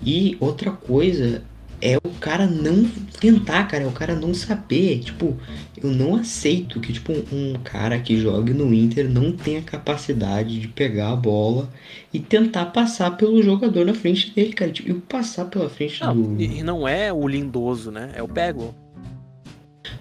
[0.05, 1.43] E outra coisa
[1.81, 2.85] é o cara não
[3.21, 5.01] tentar, cara, é o cara não saber.
[5.01, 5.37] Tipo,
[5.83, 10.69] eu não aceito que, tipo, um cara que jogue no Inter não tenha capacidade de
[10.69, 11.71] pegar a bola
[12.12, 14.71] e tentar passar pelo jogador na frente dele, cara.
[14.71, 16.43] Tipo, e passar pela frente Não, do.
[16.43, 18.11] e não é o lindoso, né?
[18.14, 18.75] É o Pego.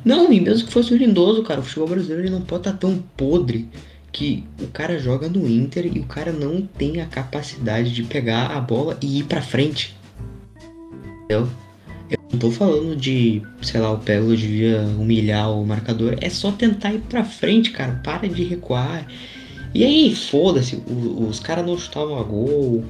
[0.03, 2.77] Não, e mesmo que fosse o lindoso, cara, o futebol brasileiro ele não pode estar
[2.77, 3.67] tão podre
[4.11, 8.47] que o cara joga no Inter e o cara não tem a capacidade de pegar
[8.47, 9.95] a bola e ir pra frente.
[11.23, 11.47] Entendeu?
[12.31, 16.15] Não tô falando de, sei lá, o Pego devia humilhar o marcador.
[16.21, 17.99] É só tentar ir pra frente, cara.
[18.03, 19.07] Para de recuar.
[19.73, 22.83] E aí, foda-se, os caras não chutavam a gol.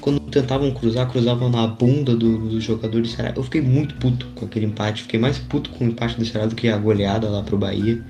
[0.00, 3.32] Quando tentavam cruzar, cruzavam na bunda do, do jogador do Ceará.
[3.34, 5.02] Eu fiquei muito puto com aquele empate.
[5.02, 8.00] Fiquei mais puto com o empate do Ceará do que a goleada lá pro Bahia.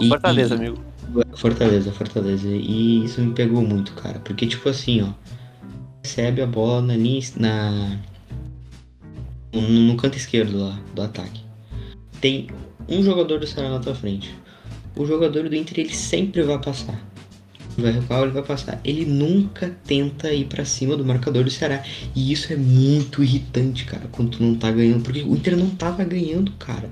[0.00, 0.84] E- Fortaleza, e- amigo.
[1.34, 2.48] Fortaleza, Fortaleza.
[2.48, 4.18] E isso me pegou muito, cara.
[4.18, 5.08] Porque, tipo assim, ó.
[6.02, 7.20] Recebe a bola na linha.
[7.36, 7.96] Na.
[9.60, 11.40] No, canto esquerdo lá do ataque.
[12.20, 12.48] Tem
[12.88, 14.34] um jogador do Ceará na tua frente.
[14.96, 16.98] O jogador do Inter, ele sempre vai passar.
[17.76, 18.80] Vai recuar, ele vai passar.
[18.82, 21.82] Ele nunca tenta ir pra cima do marcador do Ceará.
[22.14, 25.02] E isso é muito irritante, cara, quando tu não tá ganhando.
[25.02, 26.90] Porque o Inter não tava ganhando, cara.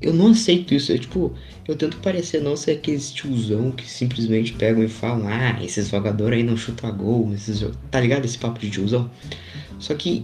[0.00, 0.90] Eu não aceito isso.
[0.92, 1.34] É tipo,
[1.68, 6.38] eu tento parecer não ser aqueles tiozão que simplesmente pegam e falam, ah, esses jogadores
[6.38, 8.24] aí não chutam gol, esses jo-" Tá ligado?
[8.24, 9.10] Esse papo de tiozão.
[9.78, 10.22] Só que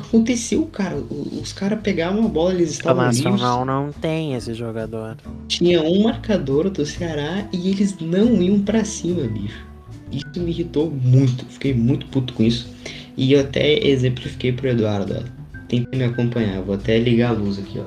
[0.00, 0.96] aconteceu, cara?
[0.96, 3.24] Os caras pegavam a bola, eles O estavam livres.
[3.24, 5.16] Nacional não tem esse jogador.
[5.48, 9.64] Tinha um marcador do Ceará e eles não iam pra cima, bicho.
[10.10, 11.44] Isso me irritou muito.
[11.46, 12.68] Fiquei muito puto com isso.
[13.16, 15.60] E eu até exemplifiquei pro Eduardo, ó.
[15.68, 16.56] Tenta me acompanhar.
[16.56, 17.84] Eu vou até ligar a luz aqui, ó.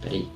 [0.00, 0.26] Peraí.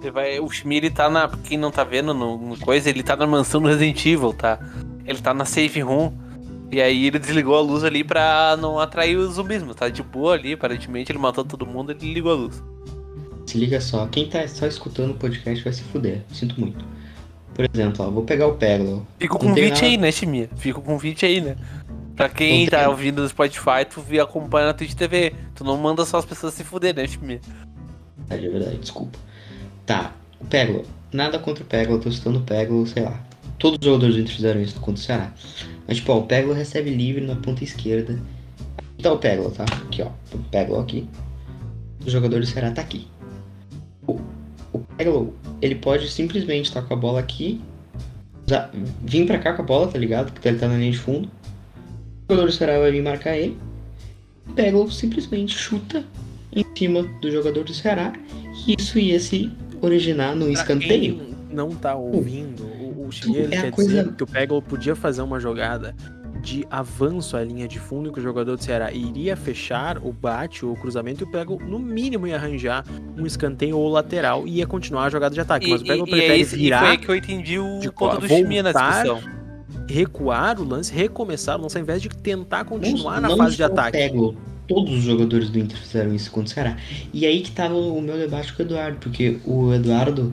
[0.00, 1.28] Você vai, o Shmi, ele tá na.
[1.28, 4.58] Quem não tá vendo no, no coisa, ele tá na mansão do Resident Evil, tá?
[5.06, 6.12] Ele tá na safe room.
[6.70, 10.02] E aí ele desligou a luz ali pra não atrair os zumbis, mas tá de
[10.02, 12.62] boa ali, aparentemente ele matou todo mundo ele ligou a luz.
[13.46, 16.22] Se liga só, quem tá só escutando o podcast vai se fuder.
[16.32, 16.84] Sinto muito.
[17.54, 19.02] Por exemplo, ó, vou pegar o Pérola.
[19.18, 20.48] Fica o convite nada- aí, né, Shmi?
[20.56, 21.56] Fica o convite aí, né?
[22.16, 25.34] Pra quem tá ouvindo no Spotify, tu acompanha na Twitch TV.
[25.54, 27.40] Tu não manda só as pessoas se fuder, né, Shmi?
[28.30, 29.18] É de verdade, desculpa.
[29.86, 30.82] Tá, o Pérola.
[31.12, 33.20] Nada contra o Pérola, tô citando o Pérola, sei lá.
[33.58, 35.32] Todos os jogadores do Inter fizeram isso contra o Ceará.
[35.86, 38.18] Mas, tipo, ó, o Pérola recebe livre na ponta esquerda.
[38.78, 39.64] Aqui tá o Pérola, tá?
[39.64, 40.08] Aqui, ó.
[40.34, 41.08] O Pérola aqui.
[42.06, 43.06] O jogador do Ceará tá aqui.
[44.06, 44.18] O,
[44.72, 45.28] o Pérola,
[45.60, 47.60] ele pode simplesmente estar com a bola aqui.
[48.46, 48.70] usar-
[49.02, 50.30] vir pra cá com a bola, tá ligado?
[50.32, 51.28] Porque ele tá na linha de fundo.
[52.28, 53.56] O jogador do Ceará vai vir marcar ele.
[54.48, 56.04] O Pérola simplesmente chuta
[56.54, 58.12] em cima do jogador do Ceará.
[58.66, 59.50] E isso ia se
[59.82, 61.16] originar no Pra escanteio.
[61.18, 62.66] quem não tá ouvindo,
[63.24, 65.94] ele É quer coisa- dizer que o Peglo podia fazer uma jogada
[66.42, 70.64] de avanço à linha de fundo que o jogador do Ceará iria fechar o bate
[70.66, 72.84] ou o cruzamento e o Peglo, no mínimo, ia arranjar
[73.16, 75.70] um escanteio ou lateral e ia continuar a jogada de ataque.
[75.70, 77.90] Mas o Peglo e, é prefere e foi virar, aí que eu entendi o de
[77.90, 79.20] ponto do Shmi na discussão.
[79.88, 83.62] recuar o lance, recomeçar o lance, ao invés de tentar continuar na não fase de
[83.62, 83.96] ataque.
[83.96, 84.36] Peglo,
[84.68, 86.76] todos os jogadores do Inter fizeram isso contra o Ceará.
[87.12, 90.32] E aí que tava o meu debate com o Eduardo, porque o Eduardo,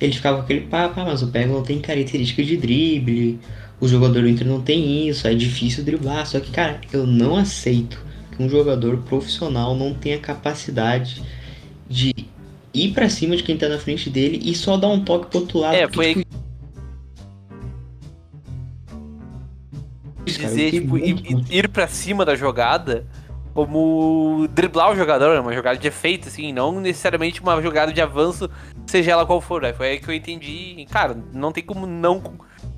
[0.00, 3.38] ele ficava com aquele papo, ah, mas o Peglo não tem característica de drible,
[3.78, 6.26] o jogador do Inter não tem isso, é difícil driblar.
[6.26, 8.02] Só que, cara, eu não aceito
[8.34, 11.22] que um jogador profissional não tenha capacidade
[11.88, 12.14] de
[12.72, 15.40] ir pra cima de quem tá na frente dele e só dar um toque pro
[15.40, 15.74] outro lado.
[15.74, 16.24] É, porque, foi
[20.24, 23.06] tipo, dizer, tipo, ir, ir pra cima da jogada
[23.52, 25.40] como driblar o jogador, né?
[25.40, 28.48] uma jogada de efeito, assim, não necessariamente uma jogada de avanço,
[28.90, 29.62] seja ela qual for.
[29.62, 29.72] Né?
[29.72, 30.86] Foi aí que eu entendi.
[30.90, 32.22] Cara, não tem como não,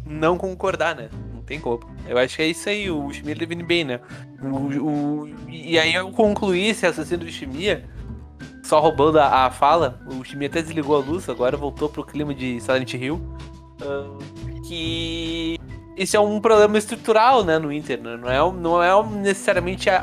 [0.06, 1.08] não concordar, né?
[1.34, 1.80] Não tem como.
[2.06, 4.00] Eu acho que é isso aí, o Shimia define bem, né?
[4.42, 7.88] O, o- e aí eu concluí esse assassino do Shimia,
[8.62, 10.00] só roubando a, a fala.
[10.06, 13.20] O Shimia até desligou a luz, agora voltou pro clima de Silent Hill.
[13.82, 14.18] ah,
[14.66, 15.58] que
[15.96, 18.16] isso é um problema estrutural, né, no Inter, né?
[18.16, 19.98] Não é, não é necessariamente a,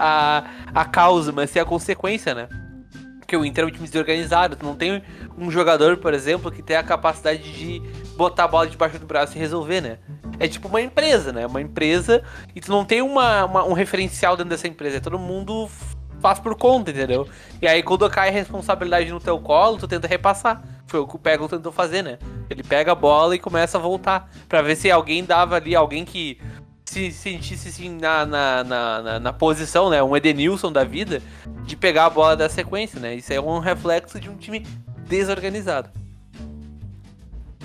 [0.73, 2.47] a, a causa, mas sim a consequência, né?
[3.29, 5.03] Porque o Inter é um time desorganizado, tu não tem
[5.37, 7.79] um jogador, por exemplo, que tem a capacidade de
[8.17, 9.99] botar a bola debaixo do braço e resolver, né?
[10.39, 11.45] É tipo uma empresa, né?
[11.45, 12.23] Uma empresa
[12.55, 15.69] e tu não tem uma, uma- um referencial dentro dessa empresa, é todo mundo
[16.19, 17.29] faz por conta, entendeu?
[17.61, 20.63] E aí quando cai a responsabilidade no teu colo, tu tenta repassar.
[20.87, 22.17] Foi o que o Pego tentou fazer, né?
[22.49, 24.27] Ele pega a bola e começa a voltar.
[24.47, 26.41] Pra ver se alguém dava ali, alguém que
[26.89, 30.01] se sentisse assim na, na, na, na- na posição, né?
[30.03, 31.21] Um Edenilson da vida,
[31.65, 33.15] de pegar a bola da sequência, né?
[33.15, 34.65] Isso é um reflexo de um time
[35.07, 35.89] desorganizado.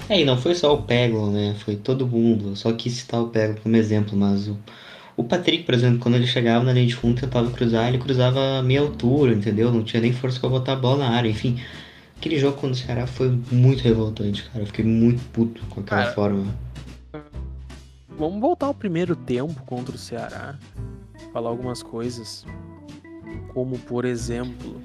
[0.09, 1.55] É, e não foi só o Peglo, né?
[1.65, 2.55] Foi todo mundo.
[2.57, 4.59] Só quis citar o Peglo como exemplo, mas o,
[5.17, 8.59] O Patrick, por exemplo, quando ele chegava na linha de fundo, tentava cruzar, ele cruzava
[8.61, 9.73] a meia altura, entendeu?
[9.73, 11.61] Não tinha nem força pra botar a bola na área, enfim.
[12.19, 14.61] Aquele jogo contra o Ceará foi muito revoltante, cara.
[14.65, 16.55] Eu fiquei muito puto com aquela Cara, forma.
[18.17, 20.55] Vamos voltar ao primeiro tempo contra o Ceará.
[21.33, 22.47] Falar algumas coisas.
[23.53, 24.81] Como, por exemplo.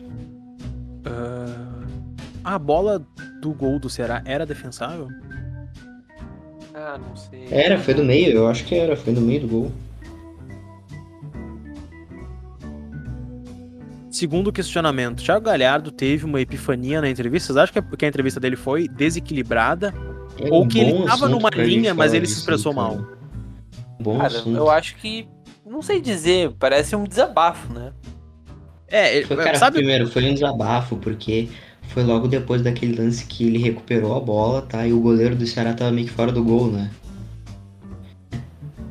[1.06, 1.86] ah,
[2.44, 3.06] a bola
[3.42, 5.08] do gol do Ceará era defensável?
[6.74, 7.48] Ah, não sei.
[7.52, 9.72] Era, foi do meio, eu acho que era, foi no meio do gol.
[14.10, 17.48] Segundo questionamento, Thiago Galhardo teve uma epifania na entrevista.
[17.48, 19.94] Vocês acham que a, que a entrevista dele foi desequilibrada?
[20.38, 23.19] É Ou um que ele bom tava assunto numa linha, mas ele se expressou mal?
[24.00, 24.56] Bom Cara, assunto.
[24.58, 25.28] eu acho que.
[25.66, 27.92] Não sei dizer, parece um desabafo, né?
[28.88, 29.78] É, ele- Foi, cara, sabe?
[29.78, 31.48] primeiro, foi um desabafo, porque
[31.90, 34.88] foi logo depois daquele lance que ele recuperou a bola, tá?
[34.88, 36.90] E o goleiro do Ceará tava meio que fora do gol, né?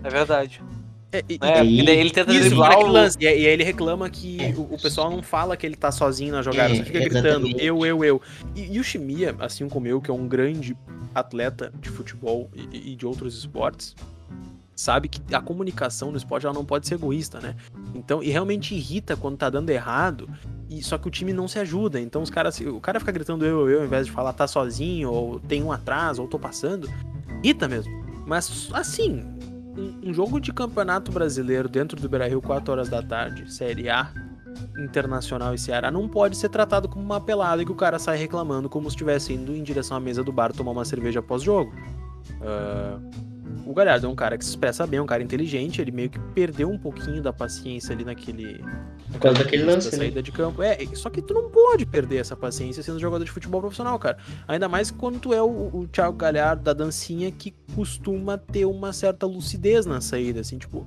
[0.05, 0.63] É verdade.
[1.11, 2.93] É, e- É, porque daí ele tenta Isso, driblar naquele o...
[2.93, 3.17] lance.
[3.19, 5.75] E, aí- e aí ele reclama que É, o, o pessoal não fala que ele
[5.75, 8.23] tá sozinho na jogada, É, só fica gritando eu, eu, eu.
[8.55, 10.77] E, e o Chimia, assim como eu, que é um grande
[11.15, 13.97] atleta de futebol e, e de outros esportes,
[14.79, 17.57] sabe que a comunicação no esporte ela não pode ser egoísta, né?
[17.97, 20.31] Então, e realmente irrita quando tá dando errado,
[20.71, 21.99] e só que o time não se ajuda.
[21.99, 25.11] Então os caras, o cara fica gritando eu, eu, ao invés de falar tá sozinho,
[25.11, 26.89] ou tem um atrás, ou tô passando,
[27.43, 27.93] irrita mesmo.
[28.25, 29.21] Mas assim,
[29.77, 34.13] um, um jogo de campeonato brasileiro dentro do Beira-Rio, 4 horas da tarde, Série A,
[34.79, 38.69] Internacional e Ceará, não pode ser tratado como uma pelada que o cara sai reclamando
[38.69, 41.73] como se estivesse indo em direção à mesa do bar tomar uma cerveja após jogo.
[42.41, 43.01] Ah,
[43.69, 46.09] o Galhardo é um cara que se expressa bem, é um cara inteligente, ele meio
[46.09, 48.65] que perdeu um pouquinho da paciência ali naquele.
[49.13, 49.99] Por causa daquele da lance, né?
[49.99, 50.63] saída de campo.
[50.63, 54.17] É, só que tu não pode perder essa paciência sendo jogador de futebol profissional, cara.
[54.49, 58.91] Ainda mais quando tu é o, o Thiago Galhardo da dancinha que costuma ter uma
[58.91, 60.87] certa lucidez na saída, assim, tipo.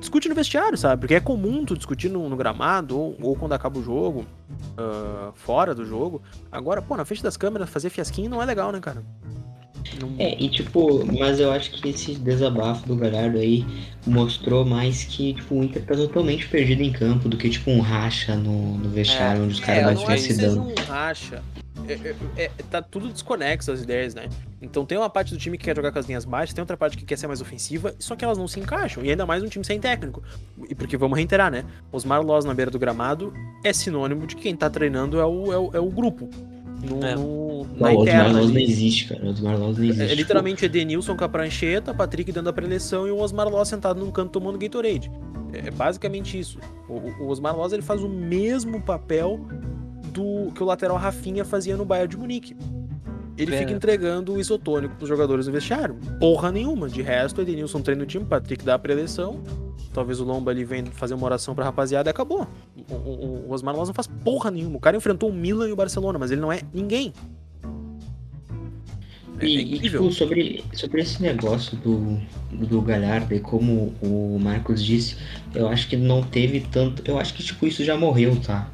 [0.00, 1.02] Discute no vestiário, sabe?
[1.02, 4.26] Porque é comum tu discutir no, no gramado ou, ou quando acaba o jogo,
[4.76, 6.20] ah, fora do jogo.
[6.50, 9.04] Agora, pô, na frente das câmeras, fazer fiasquinho não é legal, né, cara?
[10.00, 13.64] Não- É, e tipo, mas eu acho que esse desabafo do Galhardo aí
[14.06, 17.80] mostrou mais que, tipo, o Inter tá totalmente perdido em campo do que, tipo, um
[17.80, 20.62] racha no, no vestiário, onde os caras É, não não é se dando.
[20.62, 21.42] um racha.
[21.88, 24.28] É, é- é- tá tudo desconexo as ideias, né?
[24.60, 26.76] Então tem uma parte do time que quer jogar com as linhas baixas, tem outra
[26.76, 29.04] parte que quer ser mais ofensiva, só que elas não se encaixam.
[29.04, 30.22] E ainda mais um time sem técnico.
[30.70, 31.64] E porque vamos reiterar, né?
[31.90, 33.32] Osmar Loz na beira do gramado
[33.64, 36.30] é sinônimo de que quem tá treinando é o, é o, é o grupo.
[36.82, 37.14] No, É.
[37.14, 38.40] no- Não, na o Osmar interna.
[38.40, 39.24] Loz não existe, cara.
[39.24, 40.10] O Osmar Loz não existe.
[40.12, 44.00] É literalmente Edenilson com a prancheta, Patrick dentro da preleção e o Osmar Loz sentado
[44.00, 45.10] num canto tomando Gatorade.
[45.52, 46.58] É basicamente isso.
[46.88, 49.38] O, o Osmar Loz ele faz o mesmo papel
[50.12, 52.56] do que o lateral Rafinha fazia no Bayern de Munique.
[53.36, 53.58] Ele É.
[53.58, 55.94] fica entregando o isotônico pros jogadores no vestiário.
[56.20, 56.88] Porra nenhuma.
[56.88, 59.40] De resto, o Edenilson treina o time, o Patrick dá a preleção.
[59.92, 62.46] Talvez o Lomba ali venha fazer uma oração pra rapaziada e acabou.
[62.90, 64.76] O, o- o Osmar Loz não faz porra nenhuma.
[64.76, 67.12] O cara enfrentou o Milan e o Barcelona, mas ele não é ninguém.
[69.40, 72.18] É, é E, e, tipo, sobre, sobre esse negócio do,
[72.66, 75.16] do Galhardo e como o Marcos disse,
[75.54, 77.02] eu acho que não teve tanto.
[77.06, 78.68] Eu acho que, tipo, isso já morreu, tá?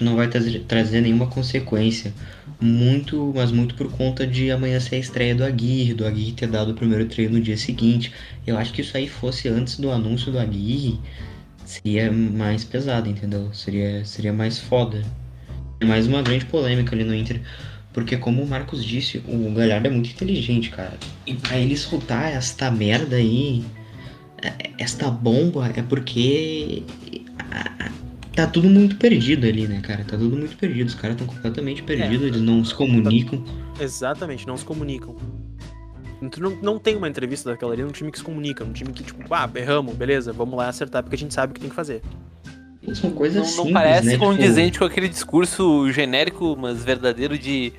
[0.00, 2.12] Não vai trazer, trazer nenhuma consequência.
[2.60, 6.46] Muito, mas muito por conta de amanhã ser a estreia do Aguirre, do Aguirre ter
[6.48, 8.12] dado o primeiro treino no dia seguinte.
[8.46, 10.98] Eu acho que isso aí fosse antes do anúncio do Aguirre,
[11.64, 13.52] seria mais pesado, entendeu?
[13.52, 15.02] Seria, seria mais foda.
[15.80, 17.40] É mais uma grande polêmica ali no Inter.
[17.92, 20.94] Porque como o Marcos disse, o Galhardo é muito inteligente, cara.
[21.26, 23.64] E pra ele soltar esta merda aí,
[24.42, 26.82] é- esta bomba, é porque
[28.34, 30.04] tá tudo muito perdido ali, né, cara?
[30.04, 30.88] Tá tudo muito perdido.
[30.88, 33.42] Os caras estão completamente perdidos, eles não se comunicam.
[33.80, 35.16] Exatamente, não se comunicam.
[36.30, 38.92] Tu não, não tem uma entrevista daquela ali num time que se comunica, num time
[38.92, 41.68] que, tipo, ah, erramos, beleza, vamos lá acertar porque a gente sabe o que tem
[41.68, 42.02] que fazer.
[42.92, 44.12] São coisas Não, simples, não parece né?
[44.12, 47.72] Tipo, condizente com aquele discurso genérico, mas verdadeiro de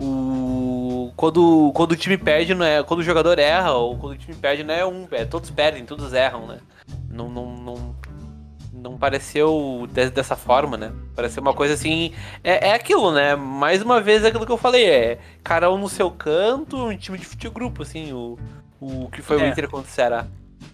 [0.00, 4.18] o quando, quando o time perde não é quando o jogador erra ou quando o
[4.18, 6.58] time perde não é um, é todos perdem, todos erram, né?
[7.08, 7.76] Não não, não,
[8.82, 10.92] não pareceu de- dessa forma, né?
[11.14, 13.34] Pareceu uma coisa assim, é, é aquilo, né?
[13.36, 16.96] Mais uma vez é aquilo que eu falei, é cada um no seu canto, um
[16.96, 18.38] time de futebol grupo assim, o
[18.80, 19.48] o que foi o É.
[19.48, 20.26] Inter contra o Ceará.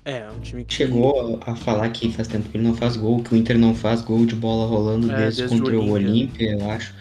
[0.03, 0.73] É, um time que.
[0.73, 3.75] Chegou a falar que faz tempo que ele não faz gol, que o Inter não
[3.75, 6.53] faz gol de bola rolando É, desde, desde o contra o Olímpia.
[6.53, 6.95] Eu acho.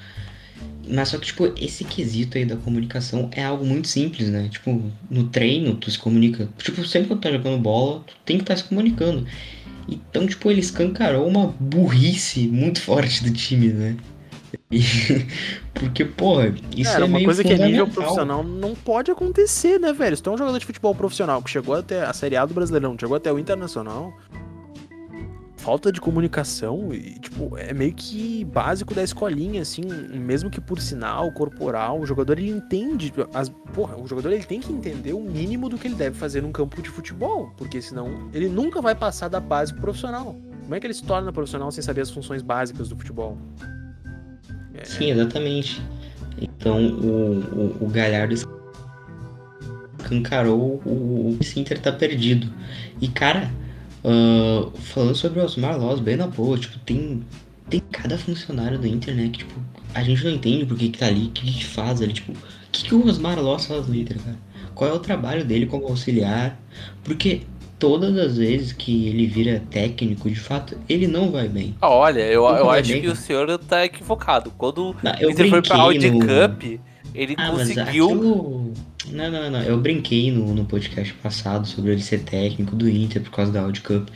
[0.90, 4.48] Mas só que, tipo, esse quesito aí da comunicação é algo muito simples, né?
[4.50, 6.50] Tipo, no treino tu se comunica.
[6.58, 9.26] Tipo, sempre quando tá jogando bola, tu tem que estar se comunicando.
[9.88, 13.96] Então, tipo, ele escancarou uma burrice muito forte do time, né?
[14.72, 14.82] E-
[15.74, 19.94] Porque, porra, isso Cara, é uma coisa que é nível profissional não pode acontecer, né,
[19.94, 20.18] velho?
[20.18, 22.54] Se tu é um jogador de futebol profissional que chegou até a Série A do
[22.54, 24.12] Brasileirão, chegou até o Internacional,
[25.68, 29.82] falta de comunicação e, tipo, é meio que básico da escolinha, assim,
[30.14, 34.62] mesmo que por sinal corporal, o jogador ele entende, as, porra, o jogador ele tem
[34.62, 38.30] que entender o mínimo do que ele deve fazer num campo de futebol, porque senão
[38.34, 40.38] ele nunca vai passar da base pro profissional.
[40.64, 43.38] Como é que ele se torna profissional sem saber as funções básicas do futebol?
[44.74, 45.82] É, Sim, exatamente.
[46.40, 48.34] Então o, o, o Galhardo
[50.00, 52.50] escancarou o, o esse Inter tá perdido.
[53.02, 53.52] E cara,
[54.08, 57.22] ah, falando sobre o Osmar Loz, bem na boa, tipo, tem,
[57.70, 59.30] tem cada funcionário do Inter, né?
[59.32, 59.54] Que tipo,
[59.94, 62.32] a gente não entende por que, que tá ali, o que, que faz ali, tipo,
[62.32, 62.36] o
[62.72, 64.38] que, que o Osmar Loz faz no Inter, cara?
[64.74, 66.60] Qual é o trabalho dele como auxiliar?
[67.04, 67.42] Porque
[67.80, 71.76] todas as vezes que ele vira técnico, de fato, ele não vai bem.
[71.82, 73.22] Ah, olha, eu, Não eu acho bem, que o cara.
[73.24, 74.52] senhor tá equivocado.
[74.58, 76.64] Quando Não, Inter foi pra Audi no- Cup,
[77.16, 78.06] ele Ah, conseguiu.
[78.10, 78.74] aquilo...
[79.12, 79.62] Não, não, não.
[79.62, 83.62] Eu brinquei no, no podcast passado sobre ele ser técnico do Inter por causa da
[83.62, 84.10] Audi Cup.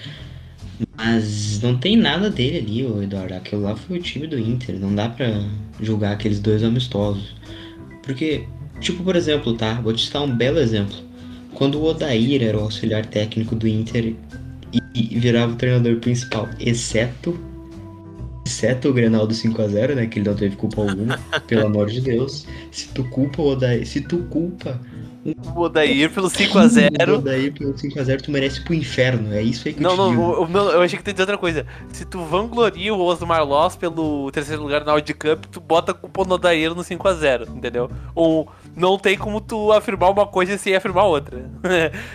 [0.98, 3.34] Mas não tem nada dele ali, ô Eduardo.
[3.34, 4.80] Aquilo lá foi o time do Inter.
[4.80, 5.44] Não dá pra
[5.80, 7.36] julgar aqueles dois amistosos.
[8.04, 8.46] Porque,
[8.80, 9.76] tipo, por exemplo, tá?
[9.76, 10.96] Vou te citar um belo exemplo.
[11.54, 14.16] Quando o Odair era o auxiliar técnico do Inter
[14.96, 17.38] e virava o treinador principal, exceto
[18.46, 20.06] exceto o Grenal do 5x0, né?
[20.08, 22.46] Que ele não teve culpa alguma, pelo amor de Deus.
[22.72, 24.80] Se tu culpa o Odair, se tu culpa
[25.56, 27.18] O Odair pelo o 5x0.
[27.20, 29.32] Odair pelo 5x0, tu merece pro inferno.
[29.34, 30.22] É isso aí que Não, eu te não, digo.
[30.22, 31.66] o- o meu- eu achei que tu ia dizer outra coisa.
[31.94, 35.96] Se tu vangloria o Osmar Loss pelo terceiro lugar na Audi Cup, tu bota a
[35.96, 37.90] culpa no Odair no 5x0, entendeu?
[38.16, 41.52] Ou não tem como tu afirmar uma coisa sem afirmar outra.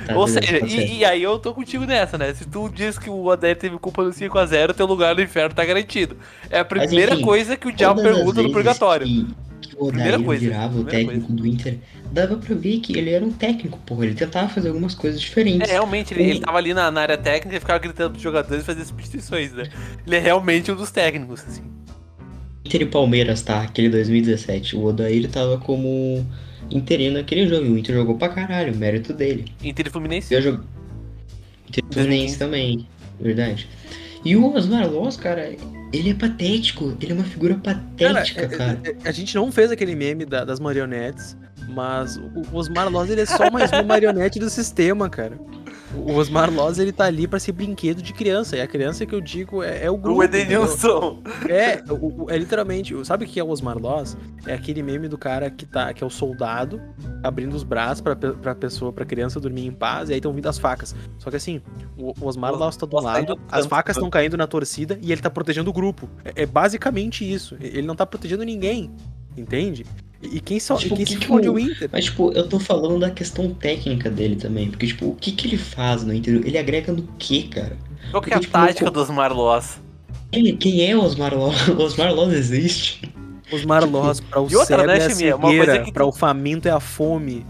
[0.04, 2.32] Tá, Ou beleza, seja, tá e, e aí eu tô contigo nessa, né?
[2.34, 5.64] Se tu diz que o Odair teve culpa no 5x0, teu lugar no inferno tá
[5.64, 6.18] garantido.
[6.50, 9.06] É a primeira enfim, coisa que o diabo pergunta no purgatório.
[9.06, 11.80] Que, que o Primeira coisa, virava o técnico do Inter,
[12.10, 14.04] dava pra ver que ele era um técnico, porra.
[14.06, 15.20] Ele tentava fazer algumas coisas
[15.58, 15.70] É, diferentes.
[15.70, 18.66] realmente, ele, ele tava ali na, na área técnica e ficava gritando pros jogadores e
[18.66, 19.68] fazia substituições, né?
[20.06, 21.75] Ele é realmente um dos técnicos, assim.
[22.66, 23.62] Inter e Palmeiras, tá?
[23.62, 24.76] Aquele 2017.
[24.76, 26.26] O Odair tava como
[26.70, 27.64] interino naquele jogo.
[27.66, 29.46] E o Inter jogou pra caralho, mérito dele.
[29.62, 30.34] Inter e Fluminense.
[30.34, 30.64] Eu jogo.
[31.68, 32.86] Inter e Fluminense também,
[33.20, 33.68] verdade.
[34.24, 35.54] E o Osmar Loz, cara,
[35.92, 36.96] ele é patético.
[37.00, 38.80] Ele é uma figura patética, é- cara.
[38.84, 41.36] é- é- a gente não fez aquele meme da- das marionetes,
[41.68, 45.38] mas o, o Osmar Loz ele é só mais uma marionete do sistema, cara.
[45.94, 49.14] O Osmar Loz ele tá ali pra ser brinquedo de criança, e a criança que
[49.14, 50.20] eu digo é, é o grupo.
[50.20, 50.62] O entendeu?
[50.64, 51.22] Edenilson.
[51.48, 54.16] É, o- o- é literalmente, o- sabe o que é o Osmar Loz?
[54.46, 56.80] É aquele meme do cara que tá, que é o soldado
[57.22, 60.48] abrindo os braços pra, pra pessoa, pra criança dormir em paz, e aí estão vindo
[60.48, 60.94] as facas.
[61.18, 61.60] Só que assim,
[61.96, 64.98] o, o Osmar Os- Loz tá do tá lado, as facas estão caindo na torcida
[65.02, 66.08] e ele tá protegendo o grupo.
[66.24, 67.56] É, é basicamente isso.
[67.60, 68.90] Ele não tá protegendo ninguém,
[69.36, 69.84] entende?
[70.22, 71.88] E, quem só, Tipo, e quem que se que é o- Inter.
[71.92, 74.70] Mas, tipo, eu tô falando da questão técnica dele também.
[74.70, 76.40] Porque, tipo, o que que ele faz no Inter?
[76.44, 77.76] Ele agrega no quê, cara?
[78.10, 79.78] Qual que é a Porque, tipo, tática no- do Osmar Loss?
[80.32, 81.68] Quem, quem é o Osmar Loz?
[81.68, 83.12] O Osmar Loz existe?
[83.52, 85.36] Osmar tipo, Loz, pra o e outra, cego né, é a Chimia?
[85.36, 87.46] Uma coisa cegueira, que pra o faminto é a fome.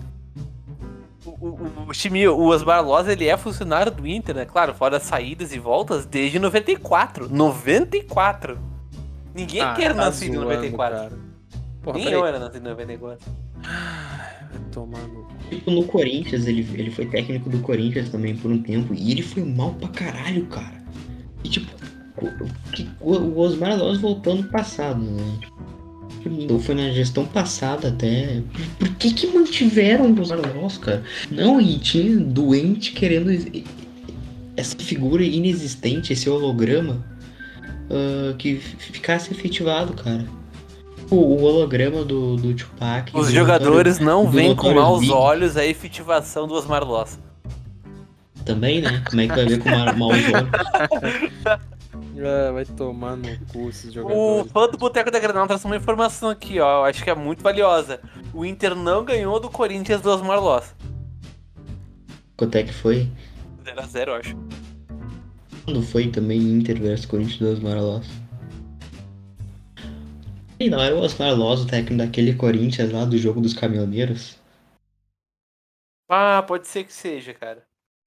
[1.25, 4.45] O, o, o, Chimio, o Osmar Loz, ele é funcionário do Inter, né?
[4.45, 7.29] Claro, fora saídas e voltas, desde 94.
[7.33, 8.59] 94!
[9.35, 10.97] Ninguém Ah, quer tá nascer em zoando, 94.
[10.99, 11.26] cara.
[11.87, 13.25] Porra, Nem eu era nascido em 94.
[13.63, 15.35] Vai tomar no cu.
[15.49, 18.93] Tipo, no Corinthians, ele, ele foi técnico do Corinthians também por um tempo.
[18.93, 20.83] E ele foi mal pra caralho, cara.
[21.45, 21.71] E, tipo,
[22.21, 25.39] o, o, o Osmar Loz voltou no passado, né?
[26.51, 28.43] Ou foi na gestão passada até.
[28.81, 31.05] Por, que que mantiveram o Osmar Loz, cara?
[31.31, 33.31] Não, e tinha doente querendo
[34.57, 37.07] essa figura inexistente, esse holograma,
[37.89, 40.27] ah, que ficasse efetivado, cara.
[41.11, 43.11] O, o holograma do, do Tupac.
[43.17, 45.13] Os do jogadores não veem com maus Big.
[45.13, 47.19] olhos a efetivação do Osmar Loss.
[48.45, 49.03] Também, né?
[49.09, 50.23] Como é que vai ver com uma mau olho?
[52.19, 54.51] Ah, vai tomar no cu esses O jogadores.
[54.53, 56.81] fã do Boteco da Granada traz uma informação aqui, ó.
[56.81, 58.01] Eu acho que é muito valiosa.
[58.33, 60.75] O Inter não ganhou do Corinthians do Osmar Loss.
[62.35, 63.07] Quanto é que foi?
[63.67, 64.37] 0x0, eu acho.
[65.67, 68.07] Quando foi também Inter versus Corinthians do Osmar Loz?
[70.59, 74.39] E não era o Osmar Loz, o técnico daquele Corinthians lá do jogo dos caminhoneiros?
[76.09, 77.63] Ah, pode ser que seja, cara.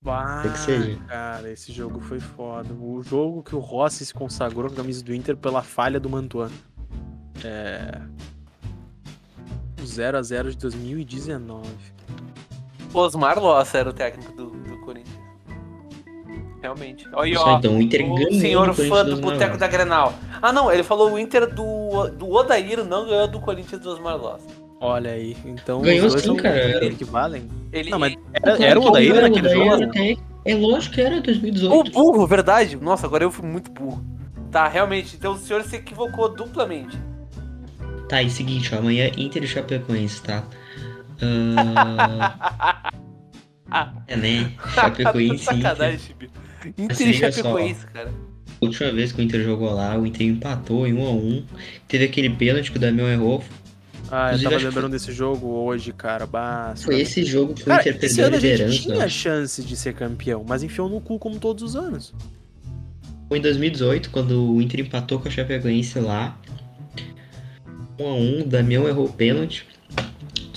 [0.05, 0.97] Ah, que seja.
[1.07, 2.73] cara, esse jogo foi foda.
[2.73, 6.49] O jogo que o Rossi se consagrou na camisa do Inter pela falha do Mantuan.
[7.43, 8.01] É.
[9.79, 11.67] O 0x0 de 2019.
[12.93, 14.58] Osmar Loss era o técnico do.
[16.61, 17.07] Realmente.
[17.13, 20.13] Olha, Só ó, então, o Inter o ganhou senhor do fã do Boteco da Grenal.
[20.41, 24.41] Ah, não, ele falou o Inter do, do Odair não ganhou do Corinthians dos Marlos.
[24.81, 25.35] Olha aí.
[25.45, 26.85] Então Ganhou os dois sim, são cara.
[26.85, 27.47] equivalem.
[27.71, 29.83] Ele, Não, mas ele- era, era o que Odair era, naquele o jogo?
[29.83, 31.91] até- É lógico que era O 2018.
[31.91, 32.75] burro, verdade.
[32.77, 34.03] Nossa, agora eu fui muito burro.
[34.51, 35.15] Tá, realmente.
[35.15, 36.97] Então o senhor se equivocou duplamente.
[38.07, 40.43] Tá, e seguinte, ó, amanhã Inter e Chapecoense, tá?
[43.71, 44.51] Ah, é, né?
[44.73, 45.69] Chapecoense e Inter.
[45.69, 46.31] Sacanagem, Chibi.
[46.77, 47.31] Inter e só.
[47.31, 48.11] Chapecoense, cara.
[48.61, 51.43] A última vez que o Inter jogou lá, o Inter empatou em 1x1.
[51.87, 53.43] Teve aquele pênalti que o Damião errou.
[54.11, 56.25] Ah, eu Inclusive, tava acho que lembrando desse jogo hoje, cara.
[56.25, 58.79] Bah, Foi esse jogo que o Cara, Inter perdeu a ano a gente liderança.
[58.81, 62.13] tinha chance de ser campeão, mas enfiou no cu como todos os anos.
[63.27, 66.35] Foi em 2018, quando o Inter empatou com a Chapecoense lá.
[67.99, 69.67] 1x1, o Damião errou o pênalti.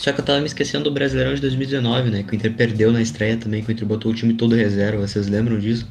[0.02, 2.24] Só que eu tava me esquecendo do Brasileirão de 2019, né?
[2.24, 5.06] Que o Inter perdeu na estreia também, que o Inter botou o time todo reserva.
[5.06, 5.86] Vocês lembram disso?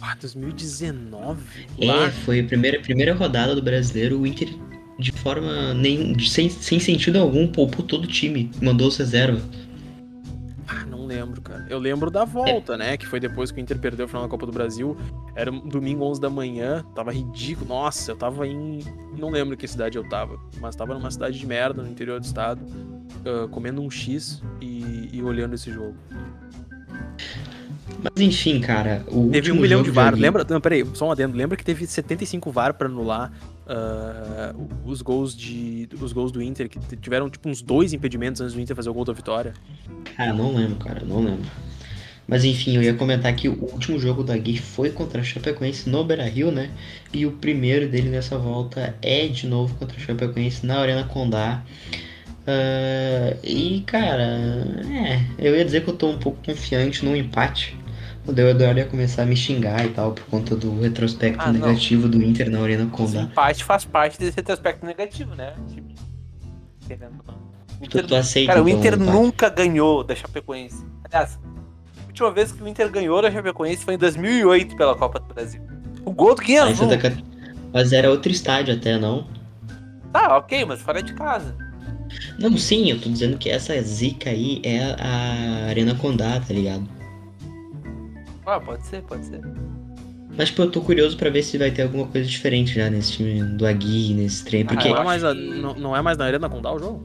[0.00, 1.42] Ah, 2019?
[1.78, 2.10] É, Lá?
[2.10, 4.48] foi a primeira, primeira rodada do brasileiro, o Inter,
[4.98, 9.42] de forma nem, sem, sem sentido algum, poupou todo o time, mandou os reserva.
[11.08, 11.66] Lembro, cara.
[11.70, 12.98] Eu lembro da volta, né?
[12.98, 14.94] Que foi depois que o Inter perdeu o final da Copa do Brasil.
[15.34, 17.66] Era um domingo 11 da manhã, tava ridículo.
[17.66, 18.80] Nossa, eu tava em.
[19.16, 22.24] Não lembro que cidade eu tava, mas tava numa cidade de merda no interior do
[22.24, 22.60] estado,
[23.24, 25.96] ah, comendo um X e, e olhando esse jogo.
[28.02, 29.02] Mas enfim, cara,
[29.32, 30.14] Teve um milhão de VAR.
[30.14, 30.46] Lembra?
[30.48, 31.36] Não, peraí, só um adendo.
[31.36, 33.32] Lembra que teve 75 VAR pra anular
[33.68, 34.54] ah,
[34.84, 35.88] os gols de.
[36.00, 38.94] Os gols do Inter, que tiveram tipo uns dois impedimentos antes do Inter fazer o
[38.94, 39.52] gol da vitória.
[40.16, 41.50] Cara, não lembro, cara, não lembro.
[42.26, 45.88] Mas enfim, eu ia comentar que o último jogo da Gui foi contra a Chapecoense
[45.88, 46.70] no Beira-Rio, né?
[47.12, 51.62] E o primeiro dele nessa volta é de novo contra a Chapecoense na Arena Condá.
[52.46, 54.24] Ah, e, cara,
[54.90, 57.76] é, eu ia dizer que eu tô um pouco confiante num empate.
[58.28, 61.50] O Del Eduardo ia começar a me xingar e tal, por conta do retrospecto Ah,
[61.50, 61.66] não.
[61.66, 63.22] negativo do Inter na Arena Esse Condá.
[63.22, 65.54] empate faz parte desse retrospecto negativo, né?
[65.72, 65.88] Tipo,
[66.86, 67.34] querendo ou não.
[67.34, 69.10] O Tu, Inter- tu aceita, Cara, o então, Inter empate?
[69.10, 70.84] nunca ganhou da Chapecoense.
[71.04, 71.38] Aliás,
[72.02, 75.32] a última vez que o Inter ganhou da Chapecoense foi em 2008 pela Copa do
[75.32, 75.62] Brasil.
[76.04, 76.76] O gol do.
[76.76, 77.24] Santa Cat-
[77.72, 79.26] Mas era outro estádio até, não?
[80.12, 81.54] Tá, ok, mas fora de casa.
[82.38, 86.86] Não, sim, eu tô dizendo que essa zica aí é a Arena Condá, tá ligado?
[88.48, 89.40] Ah, pode ser, pode ser.
[90.36, 93.12] Mas, tipo, eu tô curioso pra ver se vai ter alguma coisa diferente já nesse
[93.12, 96.00] time do Agui, nesse trem, porque eu não, é mais a- que- não, não é
[96.00, 97.02] mais na Arena Condá o jogo?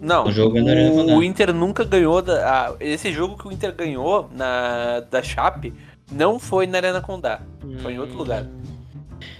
[0.00, 1.16] Não, O jogo é na Arena o, Condá.
[1.16, 2.68] o Inter nunca ganhou da.
[2.68, 5.74] ah, esse jogo que o Inter ganhou na, da Chape
[6.10, 7.40] não foi na Arena Condá.
[7.82, 8.18] Foi em outro Hum.
[8.18, 8.46] lugar.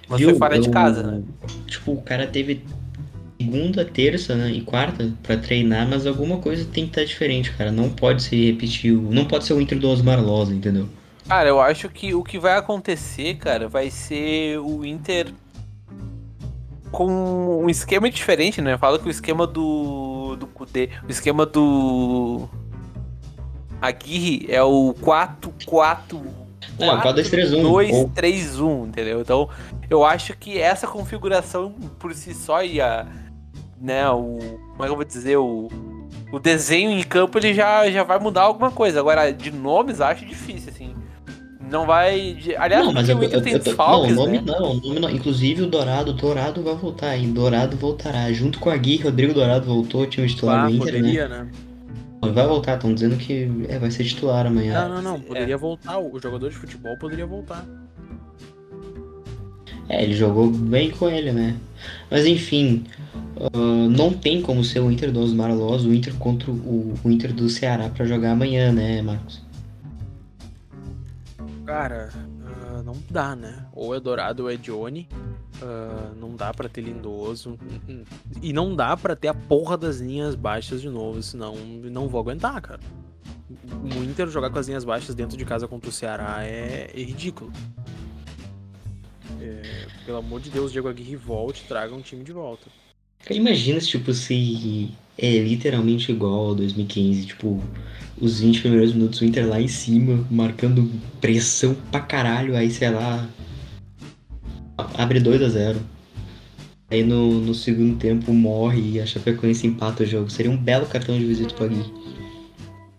[0.08, 0.30] Mas Viu?
[0.30, 1.22] foi fora de Eu- casa, né?
[1.66, 2.64] Tipo, o cara teve
[3.40, 7.70] segunda, terça né, e quarta pra treinar, mas alguma coisa tem que estar diferente, cara.
[7.70, 10.88] Não pode se repetir, não pode ser o Inter do Osmar Loza, entendeu?
[11.28, 15.30] Cara, eu acho que o que vai acontecer, cara, vai ser o Inter
[16.90, 18.78] com um esquema diferente, né?
[18.78, 22.48] Fala que o esquema do do Kudê, o esquema do
[23.80, 26.20] Aguirre é o 4 4
[26.78, 29.20] É, o 4-2-3-1, 2 ou- 3 1, entendeu?
[29.20, 29.48] Então,
[29.90, 33.06] eu acho que essa configuração por si só e a
[33.80, 34.38] né, o
[34.70, 35.68] como é que eu vou dizer, o
[36.30, 39.00] o desenho em campo ele já, já vai mudar alguma coisa.
[39.00, 40.87] Agora, de nomes, acho difícil, assim.
[41.70, 42.34] Não vai.
[42.34, 44.42] de- Aliás, não, mas eu, o Inter eu, tem eu, não, o nome né?
[44.46, 45.10] não, o nome não.
[45.10, 47.32] Inclusive o Dourado, Dourado vai voltar, hein?
[47.32, 48.32] Dourado voltará.
[48.32, 50.98] Junto com a Gui, Rodrigo Dourado voltou, time titular Ah, do Inter, né?
[51.00, 51.48] poderia, né?
[52.20, 54.88] Vai voltar, estão dizendo que é, vai ser titular amanhã.
[54.88, 55.16] Não, não, não.
[55.16, 55.20] É.
[55.20, 55.98] Poderia voltar.
[55.98, 57.64] O jogador de futebol poderia voltar.
[59.88, 61.56] É, ele jogou bem com ele, né?
[62.10, 62.84] Mas enfim,
[63.40, 67.10] ah, não tem como ser o Inter do Osmar Loz, o Inter contra o, o
[67.10, 69.40] Inter do Ceará pra jogar amanhã, né, Marcos?
[71.68, 72.08] Cara,
[72.46, 73.66] ah, não dá, né?
[73.74, 75.06] Ou é Dourado ou é Johnny.
[75.60, 77.58] Ah, não dá pra ter Lindoso.
[78.40, 82.22] E não dá pra ter a porra das linhas baixas de novo, senão não vou
[82.22, 82.80] aguentar, cara.
[83.70, 87.02] O Inter jogar com as linhas baixas dentro de casa contra o Ceará é, é
[87.02, 87.52] ridículo.
[89.38, 92.66] É, pelo amor de Deus, Diego Aguirre volte, traga um time de volta.
[93.28, 97.60] Imagina se, tipo, se é literalmente igual ao 2015, tipo,
[98.20, 100.90] os 20 primeiros minutos o Inter lá em cima, marcando
[101.20, 103.28] pressão pra caralho, aí, sei lá,
[104.96, 105.80] abre 2 a 0
[106.90, 110.30] Aí no, no segundo tempo morre e a Chapecoense empata o jogo.
[110.30, 111.84] Seria um belo cartão de visita pro Agui.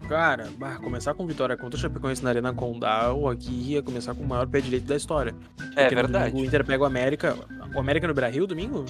[0.08, 4.14] Cara, bah, começar com vitória contra o Chapecoense na Arena Condá, o Aguirre ia começar
[4.14, 5.34] com o maior pé direito da história.
[5.76, 6.26] É Porque no verdade.
[6.26, 7.36] domingo o Inter pega o América.
[7.76, 8.86] O América no Brasil domingo?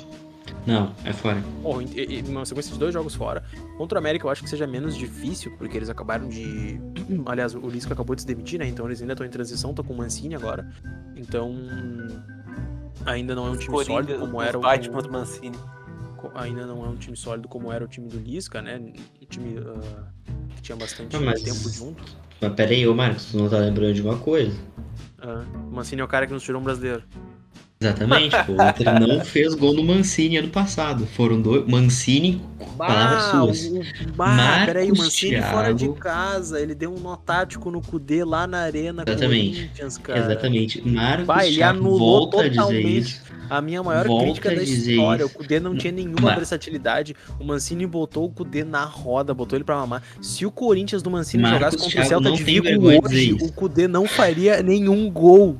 [0.68, 1.42] Não, é fora.
[1.64, 3.44] Porra, e- e- uma sequência de dois jogos fora.
[3.78, 6.80] Contra o América eu acho que seja menos difícil, porque eles acabaram de.
[7.26, 8.68] Aliás, o Lisca acabou de se demitir, né?
[8.68, 10.70] Então eles ainda estão em transição, estão com o Mancini agora.
[11.16, 11.56] Então.
[13.06, 14.62] Ainda não é um time Corinthians, sólido como era o.
[14.62, 15.58] Batman do Mancini.
[16.36, 18.78] Ainda não é um time sólido como era o time do Lisca, né?
[19.22, 20.04] O time ah,
[20.56, 22.04] que tinha bastante Ah, mas- tempo junto.
[22.42, 24.56] Mas pera aí, ô Marcos, tu não tá lembrando de uma coisa?
[25.22, 27.04] Ah, o Mancini é o cara que nos tirou um brasileiro.
[27.82, 28.52] Exatamente, pô.
[28.52, 31.06] O Inter não fez gol no Mancini ano passado.
[31.08, 31.66] Foram dois.
[31.66, 32.42] Mancini,
[32.78, 33.86] palavras suas.
[34.18, 35.96] bah, Marcos peraí, o Mancini fora de Thiago.
[35.96, 39.72] casa, ele deu um nó tático no Cudê lá na arena Exatamente.
[39.80, 40.82] Exatamente.
[40.86, 42.00] Marcos Vai, ele Thiago anulou
[42.30, 43.00] volta a dizer totalmente.
[43.00, 43.30] isso.
[43.50, 45.34] A minha maior Volta crítica da história, isso.
[45.34, 47.16] o Cudê não tinha nenhuma Mas- versatilidade.
[47.40, 50.04] O Mancini botou o Cudê na roda, botou ele pra mamar.
[50.22, 52.68] Se o Corinthians do Mancini Marcos jogasse contra o Thiago Celta de Vigo
[53.08, 55.58] hoje, o Cudê não faria nenhum gol.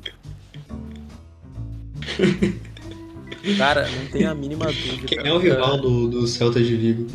[3.56, 5.06] Cara, não tem a mínima dúvida.
[5.06, 7.06] Quem é o rival do, do Celta de Vigo?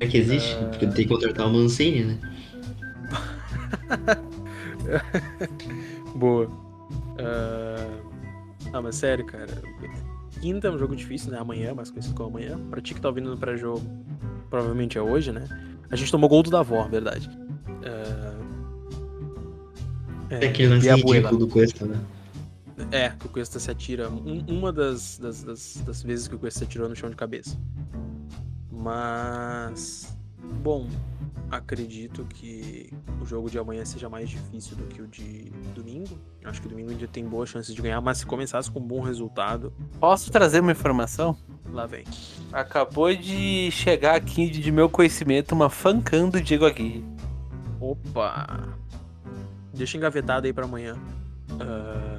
[0.00, 0.56] É que existe?
[0.70, 2.18] Porque tem que contratar o Mancini, né?
[6.14, 6.48] Boa.
[7.18, 7.86] Ah,
[8.72, 9.62] Ah, mas sério, cara.
[10.40, 11.38] Quinta é um jogo difícil, né?
[11.38, 12.58] Amanhã, mais conhecido como amanhã.
[12.70, 13.82] Pra ti que tá ouvindo no pré-jogo,
[14.50, 15.44] provavelmente é hoje, né?
[15.90, 17.30] A gente tomou gol do Davor, verdade.
[17.84, 18.34] Ah,
[20.30, 21.98] É aquele lance ridículo do Cuesta, né?
[22.90, 24.08] É, que o Cuesta se atira.
[24.08, 27.16] um- uma das, das, das, das vezes que o Cuesta se atirou no chão de
[27.16, 27.56] cabeça.
[28.70, 30.16] Mas.
[30.62, 30.88] Bom,
[31.50, 36.18] acredito que o jogo de amanhã seja mais difícil do que o de domingo.
[36.44, 39.00] Acho que domingo ainda tem boas chances de ganhar, mas se começasse com um bom
[39.00, 41.36] resultado, Posso trazer uma informação?
[41.72, 42.04] lá vem.
[42.52, 47.04] Acabou de chegar aqui de meu conhecimento uma fancam do Diego Aguirre.
[47.80, 48.68] Opa!
[49.72, 50.94] Deixa engavetado aí pra amanhã.
[51.60, 52.13] Ah,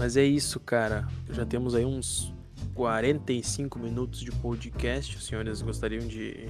[0.00, 1.06] Mas é isso, cara.
[1.30, 2.32] Já temos aí uns
[2.72, 5.14] 45 minutos de podcast.
[5.14, 6.48] Os senhores gostariam de.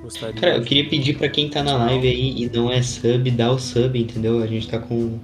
[0.00, 3.30] Gostariam Cara, eu queria pedir pra quem tá na live aí e não é sub,
[3.30, 4.42] dá o sub, entendeu?
[4.42, 5.20] A gente tá com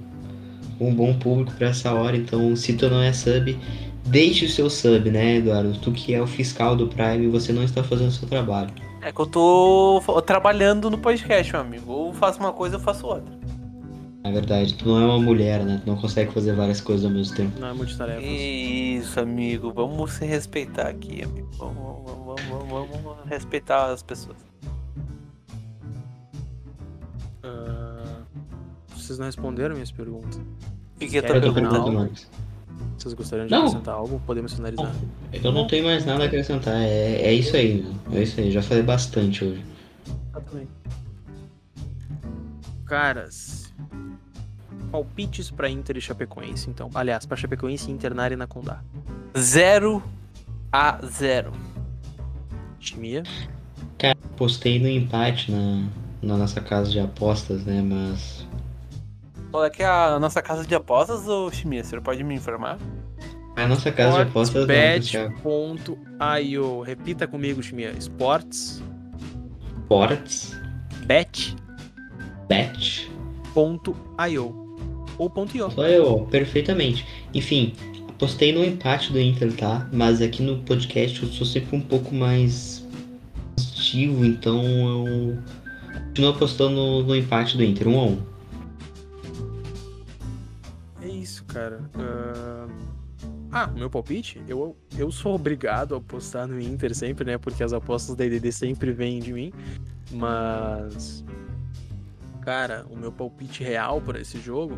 [0.79, 3.57] um bom público pra essa hora, então se tu não é sub,
[4.05, 5.75] deixe o seu sub, né, Eduardo?
[5.79, 8.69] Tu que é o fiscal do Prime, você não está fazendo o seu trabalho.
[9.01, 11.91] É que eu tô trabalhando no podcast, meu amigo.
[11.91, 13.44] Ou faço uma coisa ou faço outra.
[14.25, 15.79] Na verdade, tu não é uma mulher, né?
[15.83, 17.59] Tu não consegue fazer várias coisas ao mesmo tempo.
[17.59, 18.23] Não é multitarefas.
[18.25, 19.71] Isso, amigo.
[19.71, 21.47] Vamos se respeitar aqui, amigo.
[21.59, 24.37] Vamos, vamos, vamos, vamos- vamos respeitar as pessoas.
[27.43, 28.23] Ah,
[28.95, 30.41] Vocês não responderam minhas perguntas.
[30.97, 31.91] Fique a Quer tua Eu tô perguntar pergunta.
[31.91, 31.99] perguntando?
[31.99, 32.27] Marcos.
[32.97, 33.59] Vocês gostariam de Não.
[33.59, 34.19] acrescentar algo?
[34.25, 34.91] Podemos finalizar.
[35.31, 36.73] Eu não tenho mais nada a acrescentar.
[36.81, 38.17] É, é isso aí, meu.
[38.19, 38.49] É isso aí.
[38.51, 39.63] Já falei bastante hoje.
[40.31, 40.71] Exatamente.
[42.85, 43.64] Caras,
[44.95, 46.89] palpites pra Inter e Chapecoense, então.
[46.95, 48.79] Aliás, pra Chapecoense e Inter na Arena Condá.
[49.37, 50.01] 0
[50.71, 51.51] a 0.
[52.79, 53.23] Chimia.
[54.37, 55.87] Postei no empate na,
[56.21, 57.81] na nossa casa de apostas, né?
[57.81, 58.47] Mas.
[59.51, 61.83] Qual é que é a nossa casa de apostas, ô Chimia?
[61.83, 62.77] Você pode me informar?
[63.55, 64.65] A nossa casa de apostas
[65.01, 65.35] Thiago.
[65.37, 66.81] Sports.io.
[66.81, 67.91] Repita comigo, Chimia.
[67.97, 68.83] Sports.
[69.83, 70.59] Sports,
[71.05, 71.55] Bet.
[72.47, 73.11] bet.
[75.17, 75.69] Ou ponto .io.
[75.71, 77.05] Só eu, perfeitamente.
[77.33, 77.73] Enfim,
[78.09, 79.89] apostei no empate do Inter, tá?
[79.91, 82.85] Mas aqui no podcast eu sou sempre um pouco mais
[83.55, 85.37] positivo, então eu
[86.07, 88.21] continuo apostando no, no empate do Inter, 1 a 1
[91.01, 91.79] É isso, cara.
[91.95, 92.67] Ah,
[93.51, 94.41] Ah, o meu palpite?
[94.49, 97.37] Eu, eu sou obrigado a apostar no Inter sempre, né?
[97.37, 99.53] Porque as apostas da IDD sempre vêm de mim.
[100.11, 101.23] Mas.
[102.41, 104.77] Cara, o meu palpite real para esse jogo,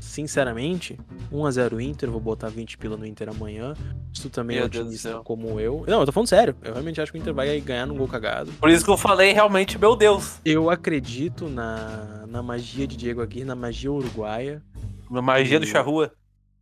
[0.00, 0.98] sinceramente,
[1.32, 3.74] 1x0 Inter, vou botar 20 pila no Inter amanhã.
[4.12, 5.84] Se tu também Meu é Deus do otimista como eu.
[5.88, 6.56] Não, eu tô falando sério.
[6.62, 8.52] Eu realmente acho que o Inter vai ganhar num gol cagado.
[8.52, 10.40] Por isso que eu falei realmente, meu Deus.
[10.44, 14.62] Eu acredito na, na magia de Diego Aguirre, na magia uruguaia.
[15.10, 16.12] Na magia do E- charrua.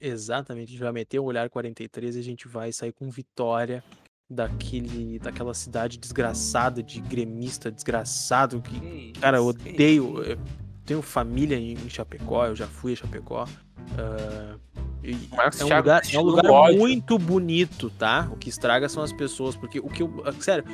[0.00, 3.84] Exatamente, a gente vai meter o olhar 43 e a gente vai sair com vitória
[4.28, 10.22] daquele, daquela cidade desgraçada de gremista desgraçado que, cara, eu odeio.
[10.24, 10.38] Eu
[10.84, 13.46] tenho família em em Chapecó, eu já fui a Chapecó.
[15.36, 16.78] Marcos é um Thiago lugar, é um lugar ódio.
[16.78, 18.28] muito bonito, tá?
[18.32, 20.22] O que estraga são as pessoas, porque o que eu.
[20.24, 20.64] ah, Sério,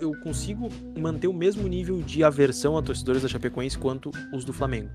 [0.00, 4.52] eu consigo manter o mesmo nível de aversão a torcedores da Chapecoense quanto os do
[4.52, 4.90] Flamengo.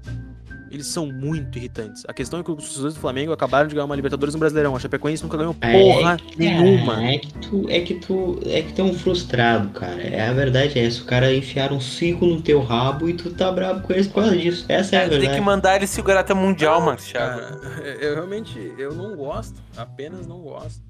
[0.75, 2.03] Eles são muito irritantes.
[2.07, 4.75] A questão é que os torcedores do Flamengo acabaram de ganhar uma Libertadores no Brasileirão.
[4.75, 7.03] A Chapecoense nunca ganhou É, porra cara, nenhuma.
[7.05, 10.01] É que tu é que tu é que tu é um frustrado, cara.
[10.01, 11.01] É a verdade é essa.
[11.01, 14.15] O cara enfiaram um cinco no teu rabo e tu tá bravo com eles por
[14.15, 14.65] causa disso.
[14.67, 15.39] Essa é a Tem verdade.
[15.39, 17.41] que mandar ele segurar até o Mundial, Max Thiago.
[18.01, 19.61] Eu realmente eu não gosto.
[19.77, 20.83] Apenas não gosto.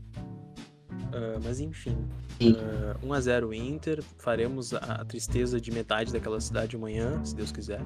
[1.14, 1.96] Ah, mas enfim.
[2.42, 2.58] Sim.
[2.60, 4.04] Ah, 1x0 Inter.
[4.18, 7.82] Faremos a tristeza de metade daquela cidade amanhã, se Deus quiser.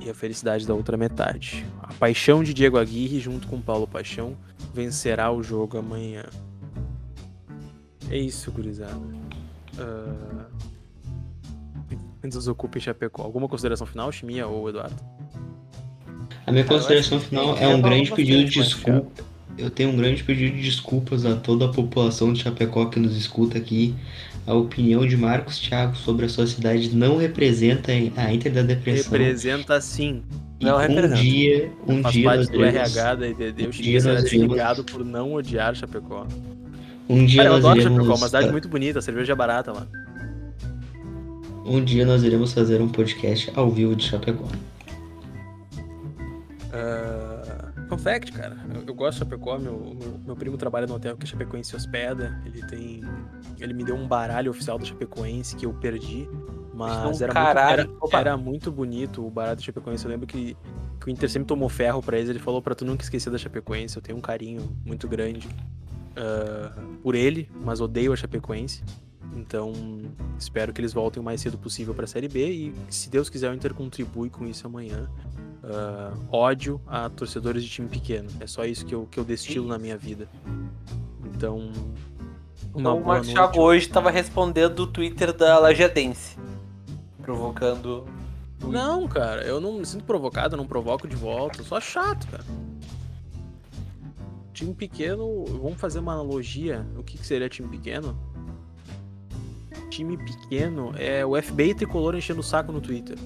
[0.00, 1.64] E a felicidade da outra metade.
[1.80, 4.36] A paixão de Diego Aguirre junto com Paulo Paixão
[4.74, 6.24] vencerá o jogo amanhã.
[8.10, 9.00] É isso, gurizada.
[9.78, 10.42] Uh...
[12.28, 13.22] Desocupa e Chapecó.
[13.22, 14.96] Alguma consideração final, Chimia ou Eduardo?
[16.46, 19.24] A minha consideração final é um grande pedido de desculpa.
[19.58, 23.16] Eu tenho um grande pedido de desculpas a toda a população de Chapecó que nos
[23.16, 23.94] escuta aqui.
[24.46, 29.12] A opinião de Marcos Thiago sobre a sua cidade não representa a Inter da Depressão.
[29.12, 30.22] Representa sim.
[30.58, 31.14] E Não um representa.
[31.16, 33.62] dia, um Faz dia nós do iremos, RH da IDD.
[33.62, 36.26] O um dia será nós iremos- desligado por não odiar Chapecó.
[37.08, 39.36] um dia Cara, eu nós adoro iremos, Chapecó, uma cidade muito bonita, a cerveja é
[39.36, 39.86] barata lá.
[41.64, 44.46] um dia nós iremos fazer um podcast ao vivo de Chapecó.
[46.72, 47.21] Uh,
[47.92, 48.56] fun fact, cara.
[48.74, 49.58] Eu, eu gosto de Chapecó.
[49.58, 52.40] Meu, meu, meu primo trabalha no hotel que a Chapecoense se hospeda.
[52.44, 53.02] Ele tem.
[53.58, 56.28] Ele me deu um baralho oficial da Chapecoense que eu perdi.
[56.74, 57.88] Mas Um era, caralho.
[57.88, 60.04] muito, era, era muito bonito o baralho da Chapecoense.
[60.04, 60.56] Eu lembro que,
[61.00, 62.30] que o Inter sempre tomou ferro pra eles.
[62.30, 63.96] Ele falou pra tu nunca esquecer da Chapecoense.
[63.96, 68.82] Eu tenho um carinho muito grande uh, por ele, mas odeio a Chapecoense.
[69.34, 69.72] Então,
[70.38, 72.50] espero que eles voltem o mais cedo possível pra Série B.
[72.50, 75.08] E se Deus quiser, o Inter contribui com isso amanhã.
[75.64, 78.28] Ah, ódio a torcedores de time pequeno.
[78.40, 80.28] É só isso que eu, que eu destilo na minha vida.
[81.24, 81.72] Então.
[82.74, 83.32] Uma o noite.
[83.32, 86.36] Thiago hoje tava respondendo o Twitter da Lajadense.
[87.20, 88.06] Provocando.
[88.60, 91.60] Não, cara, eu não me sinto provocado, eu não provoco de volta.
[91.60, 92.44] Eu sou chato, cara.
[94.52, 96.86] Time pequeno, vamos fazer uma analogia.
[96.96, 98.16] O que, que seria time pequeno?
[99.92, 103.18] Time pequeno é o FBI tricolor enchendo o saco no Twitter.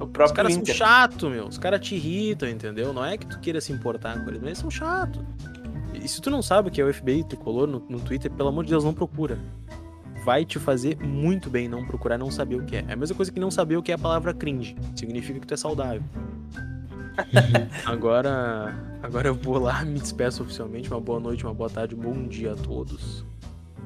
[0.00, 0.74] O Os próprio caras são Inter.
[0.74, 1.46] chatos, meu.
[1.46, 2.90] Os caras te irritam, entendeu?
[2.90, 5.22] Não é que tu queira se importar com eles, mas eles são chatos.
[5.92, 8.48] E se tu não sabe o que é o FBI tricolor no, no Twitter, pelo
[8.48, 9.38] amor de Deus, não procura.
[10.24, 12.84] Vai te fazer muito bem não procurar, não saber o que é.
[12.88, 14.74] É a mesma coisa que não saber o que é a palavra cringe.
[14.94, 16.02] Significa que tu é saudável.
[17.84, 20.90] agora, agora eu vou lá, me despeço oficialmente.
[20.90, 23.22] Uma boa noite, uma boa tarde, um bom dia a todos.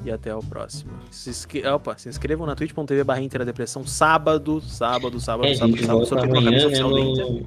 [0.05, 0.91] E até o próximo.
[1.11, 1.67] Se, inscre...
[1.67, 6.19] Opa, se inscrevam na twitch.tv barra Inter da Depressão sábado, sábado, sábado, É, sábado, sábado,
[6.19, 7.27] a amanhã, camisa né, oficial do Inter.
[7.33, 7.47] no...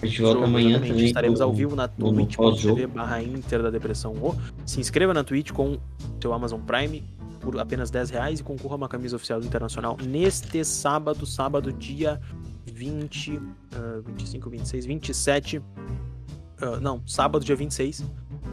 [0.00, 1.04] A gente volta amanhã também.
[1.06, 4.12] Estaremos no- ao vivo na twitch.tv barra Inter da Depressão.
[4.12, 4.36] O.
[4.64, 5.76] Se inscreva na Twitch com
[6.20, 7.02] seu Amazon Prime
[7.40, 11.72] por apenas 10 reais e concorra a uma camisa oficial do Internacional neste sábado, sábado,
[11.72, 12.20] dia
[12.66, 13.40] 20,
[13.74, 15.62] ah, 25, 26, 27.
[16.60, 18.04] ah, não, sábado, dia 26.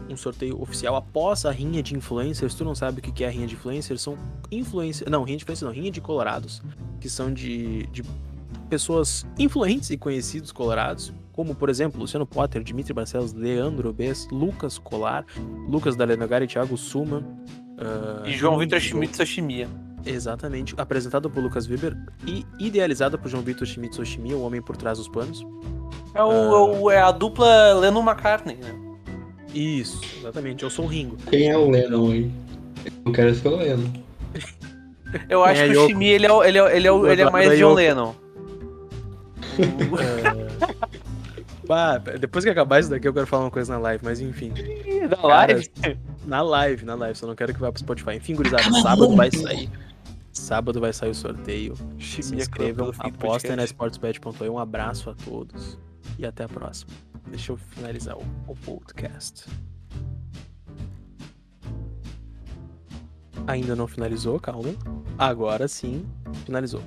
[0.08, 2.54] Um sorteio oficial após a rinha de influencers.
[2.54, 4.00] Tu não sabe o que é a rinha de influencers?
[4.02, 4.16] São
[4.50, 5.10] influencers.
[5.10, 6.62] Não, rinha de influencers não, rinha de colorados.
[7.00, 8.02] Que são de, de
[8.68, 14.78] pessoas influentes e conhecidos colorados, como por exemplo Luciano Potter, Dimitri Barcelos, Leandro Bess, Lucas
[14.78, 15.24] Colar,
[15.68, 17.22] Lucas Dalenagari e Thiago Suma.
[17.78, 18.80] ah, E João Vitor
[19.16, 19.68] Soshimia.
[20.04, 21.96] Exatamente, apresentado por Lucas Weber
[22.26, 25.44] e idealizada por João Vitor Schmidt Soshimi, o homem por trás dos panos.
[26.14, 28.85] É, o, o- é a dupla Lennon McCartney, né?
[29.58, 31.16] Isso, exatamente, eu sou o Ringo.
[31.30, 32.30] Quem é o Lennon aí?
[33.04, 33.90] Eu quero ser o Lennon.
[35.30, 35.88] Eu acho é que o Yoko.
[35.88, 37.74] Shimi ele é, o- ele é, ele é, o- ele é mais é John Yoko.
[37.76, 38.14] Lennon.
[41.66, 44.52] Bah, depois que acabar isso daqui eu quero falar uma coisa na live, mas enfim.
[44.56, 45.70] Ih, Da Cara, live?
[46.26, 48.16] Na live, na live, só não quero que vá pro Spotify.
[48.16, 49.68] Enfim, gurizada, sábado vai sair.
[50.32, 51.74] Sábado vai sair o sorteio.
[51.98, 54.48] Se Shimi é inscrevam, apostem na sportsbet.ai.
[54.48, 55.78] Um abraço a todos
[56.18, 56.92] e até a próxima.
[57.28, 59.44] Deixa eu finalizar o, o podcast.
[63.46, 64.70] Ainda não finalizou, calma.
[65.18, 66.04] Agora sim,
[66.44, 66.82] finalizou.